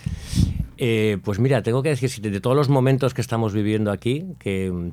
Eh, 0.77 1.17
pues 1.23 1.39
mira, 1.39 1.61
tengo 1.61 1.81
que 1.81 1.89
decir, 1.89 2.09
de 2.21 2.39
todos 2.39 2.55
los 2.55 2.69
momentos 2.69 3.13
que 3.13 3.21
estamos 3.21 3.53
viviendo 3.53 3.91
aquí, 3.91 4.25
que 4.39 4.71
mm, 4.71 4.91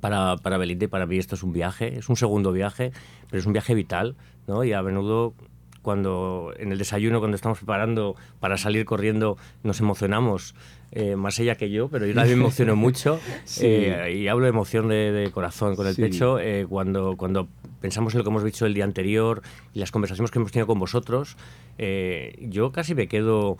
para, 0.00 0.36
para 0.36 0.58
Belinda 0.58 0.84
y 0.84 0.88
para 0.88 1.06
mí 1.06 1.16
esto 1.16 1.34
es 1.34 1.42
un 1.42 1.52
viaje, 1.52 1.98
es 1.98 2.08
un 2.08 2.16
segundo 2.16 2.52
viaje, 2.52 2.92
pero 3.28 3.40
es 3.40 3.46
un 3.46 3.52
viaje 3.52 3.74
vital, 3.74 4.16
¿no? 4.46 4.64
Y 4.64 4.72
a 4.72 4.82
menudo 4.82 5.34
cuando 5.82 6.52
en 6.58 6.72
el 6.72 6.78
desayuno, 6.78 7.18
cuando 7.18 7.36
estamos 7.36 7.58
preparando 7.58 8.16
para 8.40 8.56
salir 8.56 8.84
corriendo, 8.84 9.36
nos 9.62 9.80
emocionamos, 9.80 10.54
eh, 10.90 11.16
más 11.16 11.38
ella 11.38 11.54
que 11.56 11.70
yo, 11.70 11.88
pero 11.88 12.06
yo 12.06 12.14
también 12.14 12.38
me 12.38 12.44
emociono 12.44 12.74
mucho 12.76 13.20
eh, 13.60 14.18
y 14.18 14.28
hablo 14.28 14.44
de 14.44 14.50
emoción 14.50 14.88
de, 14.88 15.30
corazón 15.32 15.76
con 15.76 15.86
el 15.86 15.94
pecho 15.94 16.38
eh, 16.38 16.66
cuando, 16.68 17.16
cuando 17.16 17.48
pensamos 17.80 18.14
en 18.14 18.18
lo 18.18 18.24
que 18.24 18.30
hemos 18.30 18.44
dicho 18.44 18.64
el 18.64 18.72
día 18.72 18.84
anterior 18.84 19.42
y 19.74 19.80
las 19.80 19.90
conversaciones 19.90 20.30
que 20.30 20.38
hemos 20.38 20.50
tenido 20.50 20.66
con 20.66 20.78
vosotros. 20.78 21.36
yo 22.40 22.72
casi 22.72 22.94
me 22.94 23.06
quedo 23.06 23.58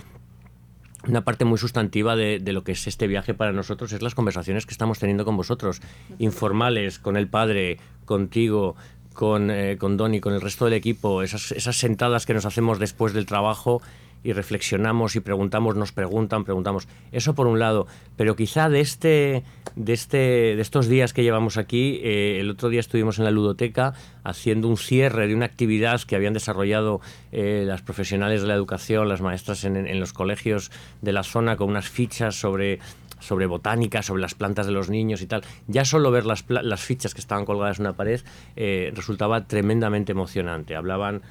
una 1.07 1.23
parte 1.23 1.45
muy 1.45 1.59
sustantiva 1.59 2.17
de, 2.17 2.39
de, 2.41 2.53
lo 2.53 2.65
que 2.65 2.73
es 2.73 2.87
este 2.87 3.07
viaje 3.07 3.35
para 3.35 3.53
nosotros 3.53 3.93
es 3.93 4.03
las 4.03 4.15
conversaciones 4.15 4.67
que 4.67 4.73
estamos 4.73 4.99
teniendo 4.99 5.25
con 5.25 5.37
vosotros, 5.37 5.81
informales, 6.19 6.99
con 6.99 7.17
el 7.17 7.29
padre, 7.29 7.79
contigo, 8.05 8.75
con, 9.19 9.51
eh, 9.51 9.77
con 9.79 9.97
Donny, 9.97 10.21
con 10.21 10.33
el 10.33 10.41
resto 10.41 10.67
del 10.67 10.75
equipo, 10.75 11.25
esas, 11.25 11.51
esas 11.51 11.77
sentadas 11.77 12.25
que 12.25 12.35
nos 12.35 12.47
hacemos 12.47 12.79
después 12.79 13.15
del 13.15 13.27
trabajo 13.27 13.83
y 14.23 14.33
reflexionamos 14.33 15.17
y 15.17 15.21
preguntamos, 15.21 15.75
nos 15.75 15.91
preguntan, 15.91 16.45
preguntamos. 16.45 16.87
Eso 17.11 17.35
por 17.35 17.49
un 17.49 17.59
lado, 17.59 17.89
pero 18.17 18.37
quizá 18.37 18.69
de 18.69 18.79
este, 18.79 19.43
de 19.75 19.93
este, 19.93 20.19
de 20.55 20.61
estos 20.61 20.87
días 20.87 21.13
que 21.13 21.25
llevamos 21.25 21.57
aquí, 21.57 21.99
eh, 22.05 22.39
el 22.39 22.49
otro 22.49 22.69
día 22.69 22.79
estuvimos 22.79 23.19
en 23.19 23.25
la 23.25 23.33
ludoteca 23.33 23.93
haciendo 24.23 24.69
un 24.69 24.77
cierre 24.77 25.27
de 25.27 25.35
una 25.35 25.47
actividad 25.47 26.01
que 26.03 26.15
habían 26.15 26.33
desarrollado 26.33 27.01
eh, 27.33 27.65
las 27.67 27.83
profesionales 27.83 28.43
de 28.43 28.47
la 28.47 28.55
educación, 28.55 29.09
las 29.09 29.21
maestras 29.21 29.65
en, 29.65 29.99
los 29.99 30.13
colegios 30.13 30.71
de 31.03 31.13
la 31.13 31.25
zona 31.25 31.57
con 31.57 31.71
unas 31.71 31.89
fichas 31.89 32.37
sobre 32.37 32.79
sobre 33.21 33.47
botánica, 33.47 34.03
sobre 34.03 34.23
las 34.23 34.35
plantas 34.35 34.67
de 34.67 34.73
los 34.73 34.91
niños 34.91 35.23
y 35.23 35.27
tal, 35.27 35.43
ya 35.67 35.85
solo 35.85 36.11
ver 36.11 36.25
las, 36.27 36.45
fichas 36.81 37.15
que 37.15 37.21
estaban 37.21 37.45
colgadas 37.45 37.79
en 37.79 37.87
una 37.87 37.97
pared 37.97 38.21
eh, 38.57 38.93
resultaba 38.95 39.47
tremendamente 39.47 40.13
emocionante. 40.13 40.77
Hablaban, 40.77 41.23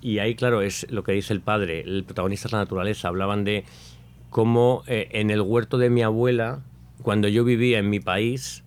y 0.00 0.18
ahí 0.18 0.34
claro, 0.34 0.62
es 0.62 0.90
lo 0.90 1.04
que 1.04 1.12
dice 1.12 1.32
el 1.32 1.40
padre, 1.40 1.80
el 1.80 2.04
protagonista 2.04 2.48
es 2.48 2.52
la 2.52 2.58
naturaleza, 2.58 3.08
hablaban 3.08 3.44
de 3.44 3.64
cómo 4.30 4.82
eh, 4.86 5.08
en 5.12 5.30
el 5.30 5.40
huerto 5.40 5.78
de 5.78 5.90
mi 5.90 6.02
abuela, 6.02 6.60
cuando 7.02 7.28
yo 7.28 7.44
vivía 7.44 7.78
en 7.78 7.90
mi 7.90 8.00
país, 8.00 8.64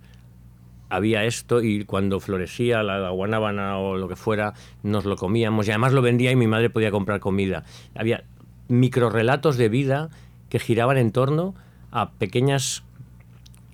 había 0.89 1.25
esto 1.25 1.61
y 1.61 1.83
cuando 1.83 2.21
florecía 2.21 2.81
la 2.81 3.09
guanábana 3.09 3.77
o 3.77 3.97
lo 3.97 4.07
que 4.07 4.15
fuera, 4.15 4.53
nos 4.83 5.03
lo 5.03 5.17
comíamos 5.17 5.67
y 5.67 5.71
además 5.71 5.91
lo 5.91 6.01
vendía 6.01 6.31
y 6.31 6.37
mi 6.37 6.47
madre 6.47 6.69
podía 6.69 6.91
comprar 6.91 7.19
comida. 7.19 7.65
Había 7.93 8.23
microrelatos 8.69 9.57
de 9.57 9.69
vida 9.69 10.09
que 10.49 10.59
giraban 10.59 10.97
en 10.97 11.11
torno 11.11 11.55
a 11.91 12.11
pequeñas 12.11 12.83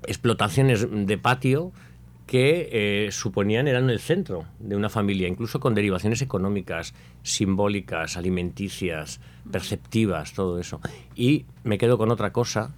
explotaciones 0.06 0.88
de 0.92 1.18
patio 1.18 1.72
que 2.28 2.70
eh, 2.72 3.12
suponían 3.12 3.68
eran 3.68 3.90
el 3.90 4.00
centro 4.00 4.46
de 4.60 4.76
una 4.76 4.90
familia, 4.90 5.28
incluso 5.28 5.60
con 5.60 5.76
derivaciones 5.76 6.22
económicas, 6.22 6.94
simbólicas, 7.22 8.18
alimenticias, 8.18 9.20
perceptivas, 9.52 10.34
todo 10.34 10.60
eso. 10.60 10.80
Y 11.16 11.46
me 11.64 11.78
quedo 11.78 11.98
con 11.98 12.12
otra 12.12 12.32
cosa 12.32 12.74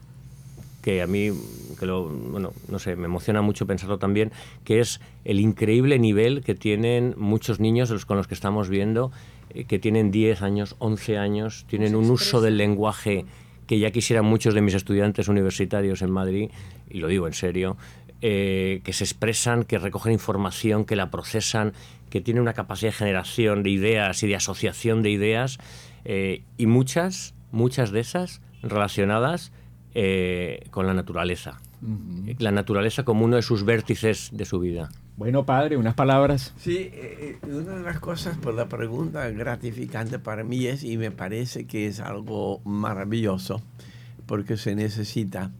que 0.81 1.01
a 1.01 1.07
mí, 1.07 1.31
que 1.79 1.85
lo, 1.85 2.07
bueno, 2.09 2.53
no 2.69 2.79
sé, 2.79 2.95
me 2.95 3.05
emociona 3.05 3.41
mucho 3.41 3.65
pensarlo 3.65 3.97
también, 3.97 4.31
que 4.63 4.79
es 4.79 4.99
el 5.23 5.39
increíble 5.39 5.97
nivel 5.97 6.43
que 6.43 6.53
tienen 6.53 7.15
muchos 7.17 7.59
niños 7.59 7.89
los 7.89 8.05
con 8.05 8.17
los 8.17 8.27
que 8.27 8.35
estamos 8.35 8.69
viendo, 8.69 9.11
eh, 9.49 9.65
que 9.65 9.79
tienen 9.79 10.11
10 10.11 10.41
años, 10.43 10.75
11 10.79 11.17
años, 11.17 11.65
tienen 11.67 11.95
un 11.95 12.11
uso 12.11 12.41
del 12.41 12.57
lenguaje 12.57 13.25
que 13.67 13.79
ya 13.79 13.91
quisieran 13.91 14.25
muchos 14.25 14.53
de 14.53 14.61
mis 14.61 14.73
estudiantes 14.73 15.27
universitarios 15.27 16.01
en 16.01 16.11
Madrid, 16.11 16.49
y 16.89 16.99
lo 16.99 17.07
digo 17.07 17.27
en 17.27 17.33
serio, 17.33 17.77
eh, 18.21 18.81
que 18.83 18.93
se 18.93 19.03
expresan, 19.03 19.63
que 19.63 19.77
recogen 19.77 20.13
información, 20.13 20.85
que 20.85 20.95
la 20.95 21.11
procesan, 21.11 21.73
que 22.09 22.21
tienen 22.21 22.41
una 22.41 22.53
capacidad 22.53 22.91
de 22.91 22.97
generación 22.97 23.63
de 23.63 23.69
ideas 23.71 24.23
y 24.23 24.27
de 24.27 24.35
asociación 24.35 25.03
de 25.03 25.09
ideas, 25.09 25.57
eh, 26.05 26.43
y 26.57 26.65
muchas, 26.65 27.33
muchas 27.51 27.91
de 27.91 27.99
esas 27.99 28.41
relacionadas 28.61 29.51
eh, 29.93 30.65
con 30.71 30.87
la 30.87 30.93
naturaleza. 30.93 31.59
La 32.39 32.51
naturaleza 32.51 33.03
como 33.03 33.25
uno 33.25 33.35
de 33.35 33.41
sus 33.41 33.63
vértices 33.63 34.29
de 34.31 34.45
su 34.45 34.59
vida. 34.59 34.89
Bueno, 35.17 35.45
padre, 35.45 35.77
unas 35.77 35.93
palabras. 35.93 36.53
Sí, 36.57 36.77
eh, 36.77 37.39
eh, 37.41 37.47
una 37.47 37.77
de 37.77 37.83
las 37.83 37.99
cosas 37.99 38.37
por 38.37 38.53
la 38.53 38.67
pregunta 38.67 39.29
gratificante 39.29 40.19
para 40.19 40.43
mí 40.43 40.65
es, 40.65 40.83
y 40.83 40.97
me 40.97 41.11
parece 41.11 41.67
que 41.67 41.87
es 41.87 41.99
algo 41.99 42.59
maravilloso, 42.65 43.61
porque 44.25 44.57
se 44.57 44.75
necesita 44.75 45.51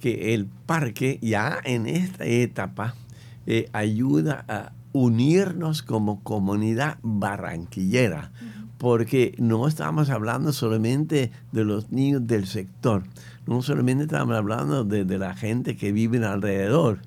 que 0.00 0.34
el 0.34 0.46
parque 0.46 1.18
ya 1.22 1.58
en 1.64 1.86
esta 1.86 2.24
etapa 2.24 2.94
eh, 3.46 3.68
ayuda 3.72 4.44
a 4.48 4.72
unirnos 4.92 5.82
como 5.82 6.22
comunidad 6.22 6.98
barranquillera, 7.02 8.32
porque 8.78 9.34
no 9.38 9.66
estamos 9.66 10.10
hablando 10.10 10.52
solamente 10.52 11.30
de 11.52 11.64
los 11.64 11.90
niños 11.90 12.26
del 12.26 12.46
sector, 12.46 13.04
no 13.46 13.62
solamente 13.62 14.04
estamos 14.04 14.36
hablando 14.36 14.84
de, 14.84 15.04
de 15.04 15.18
la 15.18 15.34
gente 15.34 15.76
que 15.76 15.92
vive 15.92 16.24
alrededor, 16.24 17.00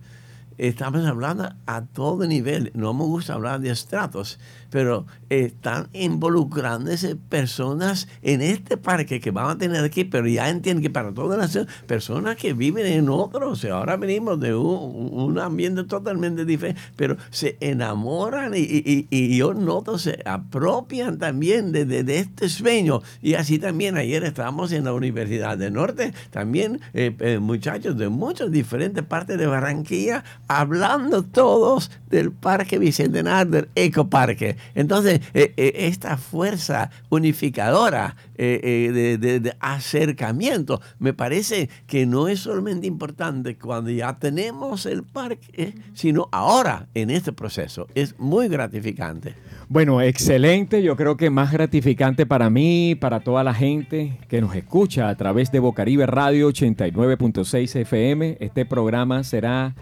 estamos 0.58 1.06
hablando 1.06 1.54
a 1.65 1.86
todo 1.86 2.26
nivel. 2.28 2.72
No 2.74 2.93
me 2.93 3.04
gusta 3.04 3.34
hablar 3.34 3.60
de 3.60 3.70
estratos, 3.70 4.39
pero 4.70 5.06
están 5.30 5.88
involucrándose 5.93 7.15
personas 7.15 8.08
en 8.22 8.41
este 8.41 8.78
parque 8.78 9.20
que 9.20 9.32
van 9.32 9.50
a 9.50 9.58
tener 9.58 9.84
aquí, 9.84 10.04
pero 10.04 10.28
ya 10.28 10.50
entienden 10.50 10.82
que 10.82 10.89
para 10.89 11.13
toda 11.13 11.38
la 11.38 11.43
nación, 11.43 11.67
personas 11.86 12.36
que 12.38 12.54
viven 12.54 12.86
en 12.86 13.10
otros, 13.10 13.63
ahora 13.65 13.98
venimos 13.98 14.39
de 14.39 14.56
un, 14.56 15.38
ambiente 15.39 15.84
totalmente 15.84 16.46
diferente, 16.46 16.82
pero 16.96 17.17
se 17.30 17.58
enamoran 17.60 18.54
y, 18.56 19.38
yo 19.38 19.54
noto, 19.54 19.98
se 19.98 20.22
apropian 20.26 21.17
también 21.17 21.72
de, 21.72 22.04
este 22.17 22.50
sueño. 22.50 23.02
Y 23.22 23.36
así 23.36 23.60
también 23.60 23.98
ayer 23.98 24.24
estábamos 24.24 24.72
en 24.72 24.86
la 24.86 24.93
Universidad 24.93 25.58
del 25.58 25.74
Norte, 25.74 26.13
también 26.32 26.80
eh, 26.93 27.15
eh, 27.20 27.39
muchachos 27.39 27.98
de 27.98 28.10
muchas 28.10 28.52
diferentes 28.52 29.04
partes 29.04 29.38
de 29.38 29.46
Barranquilla, 29.46 30.24
hablando 30.48 31.24
todos 31.24 31.92
del 32.10 32.32
Parque 32.32 32.78
Bicentenario, 32.80 33.52
del 33.52 33.70
Ecoparque. 33.76 34.56
Entonces, 34.76 35.22
eh, 35.34 35.54
eh, 35.58 35.74
esta 35.76 36.18
fuerza 36.18 36.90
unificadora 37.10 38.16
eh, 38.38 39.18
de, 39.20 39.56
acercamiento 39.60 40.82
me 41.00 41.14
parece 41.14 41.70
que 41.86 42.06
no 42.06 42.28
es 42.28 42.42
solamente 42.42 42.88
importante 42.88 43.58
cuando 43.58 43.90
ya 43.90 44.18
tenemos 44.20 44.86
el 44.86 45.04
parque, 45.04 45.76
sino 45.94 46.30
ahora 46.32 46.88
en 46.94 47.10
este 47.10 47.34
proceso. 47.34 47.88
Es 47.96 48.18
muy 48.20 48.48
gratificante. 48.48 49.36
Bueno, 49.70 50.02
excelente. 50.02 50.82
Yo 50.82 50.96
creo 50.96 51.18
que 51.18 51.30
más 51.30 51.52
gratificante 51.52 52.26
para 52.26 52.50
mí, 52.50 52.96
para 52.96 53.20
toda 53.20 53.44
la 53.44 53.54
gente 53.54 54.18
que 54.30 54.40
nos 54.40 54.56
escucha 54.56 55.10
a 55.10 55.16
través 55.16 55.52
de 55.52 55.60
Bocaribe 55.60 56.06
Radio 56.06 56.50
89.6 56.50 57.76
FM. 57.82 58.38
Este 58.40 58.66
programa 58.66 59.26
será 59.26 59.76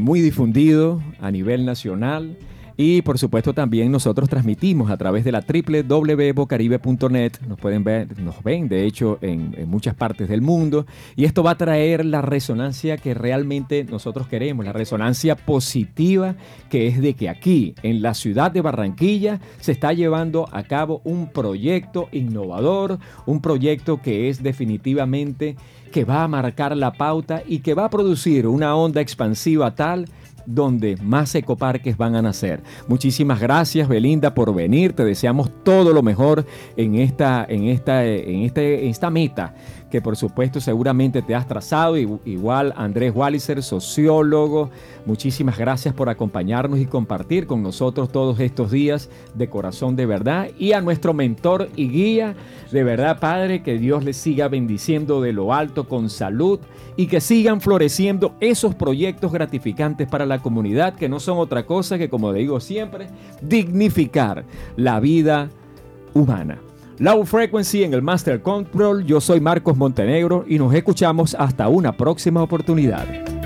muy 0.00 0.20
difundido 0.20 1.00
a 1.20 1.30
nivel 1.30 1.64
nacional 1.64 2.36
y 2.80 3.02
por 3.02 3.18
supuesto 3.18 3.52
también 3.54 3.90
nosotros 3.90 4.28
transmitimos 4.28 4.88
a 4.88 4.96
través 4.96 5.24
de 5.24 5.32
la 5.32 5.40
www.bocaribe.net. 5.42 7.32
Nos 7.48 7.58
pueden 7.58 7.82
ver, 7.82 8.16
nos 8.20 8.40
ven 8.44 8.68
de 8.68 8.86
hecho 8.86 9.18
en, 9.20 9.68
muchas 9.68 9.96
partes 9.96 10.28
del 10.28 10.42
mundo. 10.42 10.86
Y 11.16 11.24
esto 11.24 11.42
va 11.42 11.50
a 11.50 11.58
traer 11.58 12.04
la 12.04 12.22
resonancia 12.22 12.96
que 12.96 13.14
realmente 13.14 13.82
nosotros 13.82 14.28
queremos, 14.28 14.64
la 14.64 14.72
resonancia 14.72 15.34
positiva 15.34 16.36
que 16.70 16.86
es 16.86 17.02
de 17.02 17.14
que 17.14 17.28
aquí 17.28 17.74
en 17.82 18.00
la 18.00 18.14
ciudad 18.14 18.52
de 18.52 18.60
Barranquilla 18.60 19.40
se 19.58 19.72
está 19.72 19.92
llevando 19.92 20.48
a 20.52 20.62
cabo 20.62 21.00
un 21.02 21.32
proyecto 21.32 22.08
innovador, 22.12 23.00
un 23.26 23.40
proyecto 23.40 24.00
que 24.00 24.28
es 24.28 24.40
definitivamente 24.40 25.56
que 25.88 26.04
va 26.04 26.22
a 26.22 26.28
marcar 26.28 26.76
la 26.76 26.92
pauta 26.92 27.42
y 27.46 27.60
que 27.60 27.74
va 27.74 27.86
a 27.86 27.90
producir 27.90 28.46
una 28.46 28.74
onda 28.76 29.00
expansiva 29.00 29.74
tal 29.74 30.06
donde 30.48 30.96
más 31.02 31.34
ecoparques 31.34 31.98
van 31.98 32.16
a 32.16 32.22
nacer. 32.22 32.62
Muchísimas 32.88 33.38
gracias 33.38 33.86
Belinda 33.86 34.32
por 34.32 34.54
venir, 34.54 34.94
te 34.94 35.04
deseamos 35.04 35.50
todo 35.62 35.92
lo 35.92 36.02
mejor 36.02 36.46
en 36.76 36.94
esta, 36.94 37.44
en 37.46 37.64
esta, 37.64 38.04
en 38.04 38.42
este, 38.42 38.88
esta 38.88 39.10
meta 39.10 39.54
que 39.90 40.02
por 40.02 40.16
supuesto 40.16 40.60
seguramente 40.60 41.22
te 41.22 41.34
has 41.34 41.46
trazado, 41.46 41.96
igual 41.96 42.74
Andrés 42.76 43.12
Walliser, 43.14 43.62
sociólogo, 43.62 44.70
muchísimas 45.06 45.56
gracias 45.58 45.94
por 45.94 46.08
acompañarnos 46.08 46.78
y 46.78 46.86
compartir 46.86 47.46
con 47.46 47.62
nosotros 47.62 48.10
todos 48.12 48.38
estos 48.40 48.70
días 48.70 49.08
de 49.34 49.48
corazón 49.48 49.96
de 49.96 50.06
verdad. 50.06 50.48
Y 50.58 50.72
a 50.72 50.80
nuestro 50.80 51.14
mentor 51.14 51.68
y 51.76 51.88
guía, 51.88 52.34
de 52.70 52.84
verdad 52.84 53.18
Padre, 53.18 53.62
que 53.62 53.78
Dios 53.78 54.04
les 54.04 54.16
siga 54.16 54.48
bendiciendo 54.48 55.20
de 55.22 55.32
lo 55.32 55.54
alto 55.54 55.88
con 55.88 56.10
salud 56.10 56.60
y 56.96 57.06
que 57.06 57.20
sigan 57.20 57.60
floreciendo 57.60 58.34
esos 58.40 58.74
proyectos 58.74 59.32
gratificantes 59.32 60.08
para 60.08 60.26
comunidad 60.40 60.94
que 60.94 61.08
no 61.08 61.20
son 61.20 61.38
otra 61.38 61.66
cosa 61.66 61.98
que, 61.98 62.08
como 62.08 62.32
digo 62.32 62.60
siempre, 62.60 63.08
dignificar 63.40 64.44
la 64.76 65.00
vida 65.00 65.50
humana. 66.14 66.58
Low 66.98 67.24
Frequency 67.24 67.84
en 67.84 67.94
el 67.94 68.02
Master 68.02 68.42
Control. 68.42 69.04
Yo 69.04 69.20
soy 69.20 69.40
Marcos 69.40 69.76
Montenegro 69.76 70.44
y 70.48 70.58
nos 70.58 70.74
escuchamos 70.74 71.36
hasta 71.38 71.68
una 71.68 71.96
próxima 71.96 72.42
oportunidad. 72.42 73.37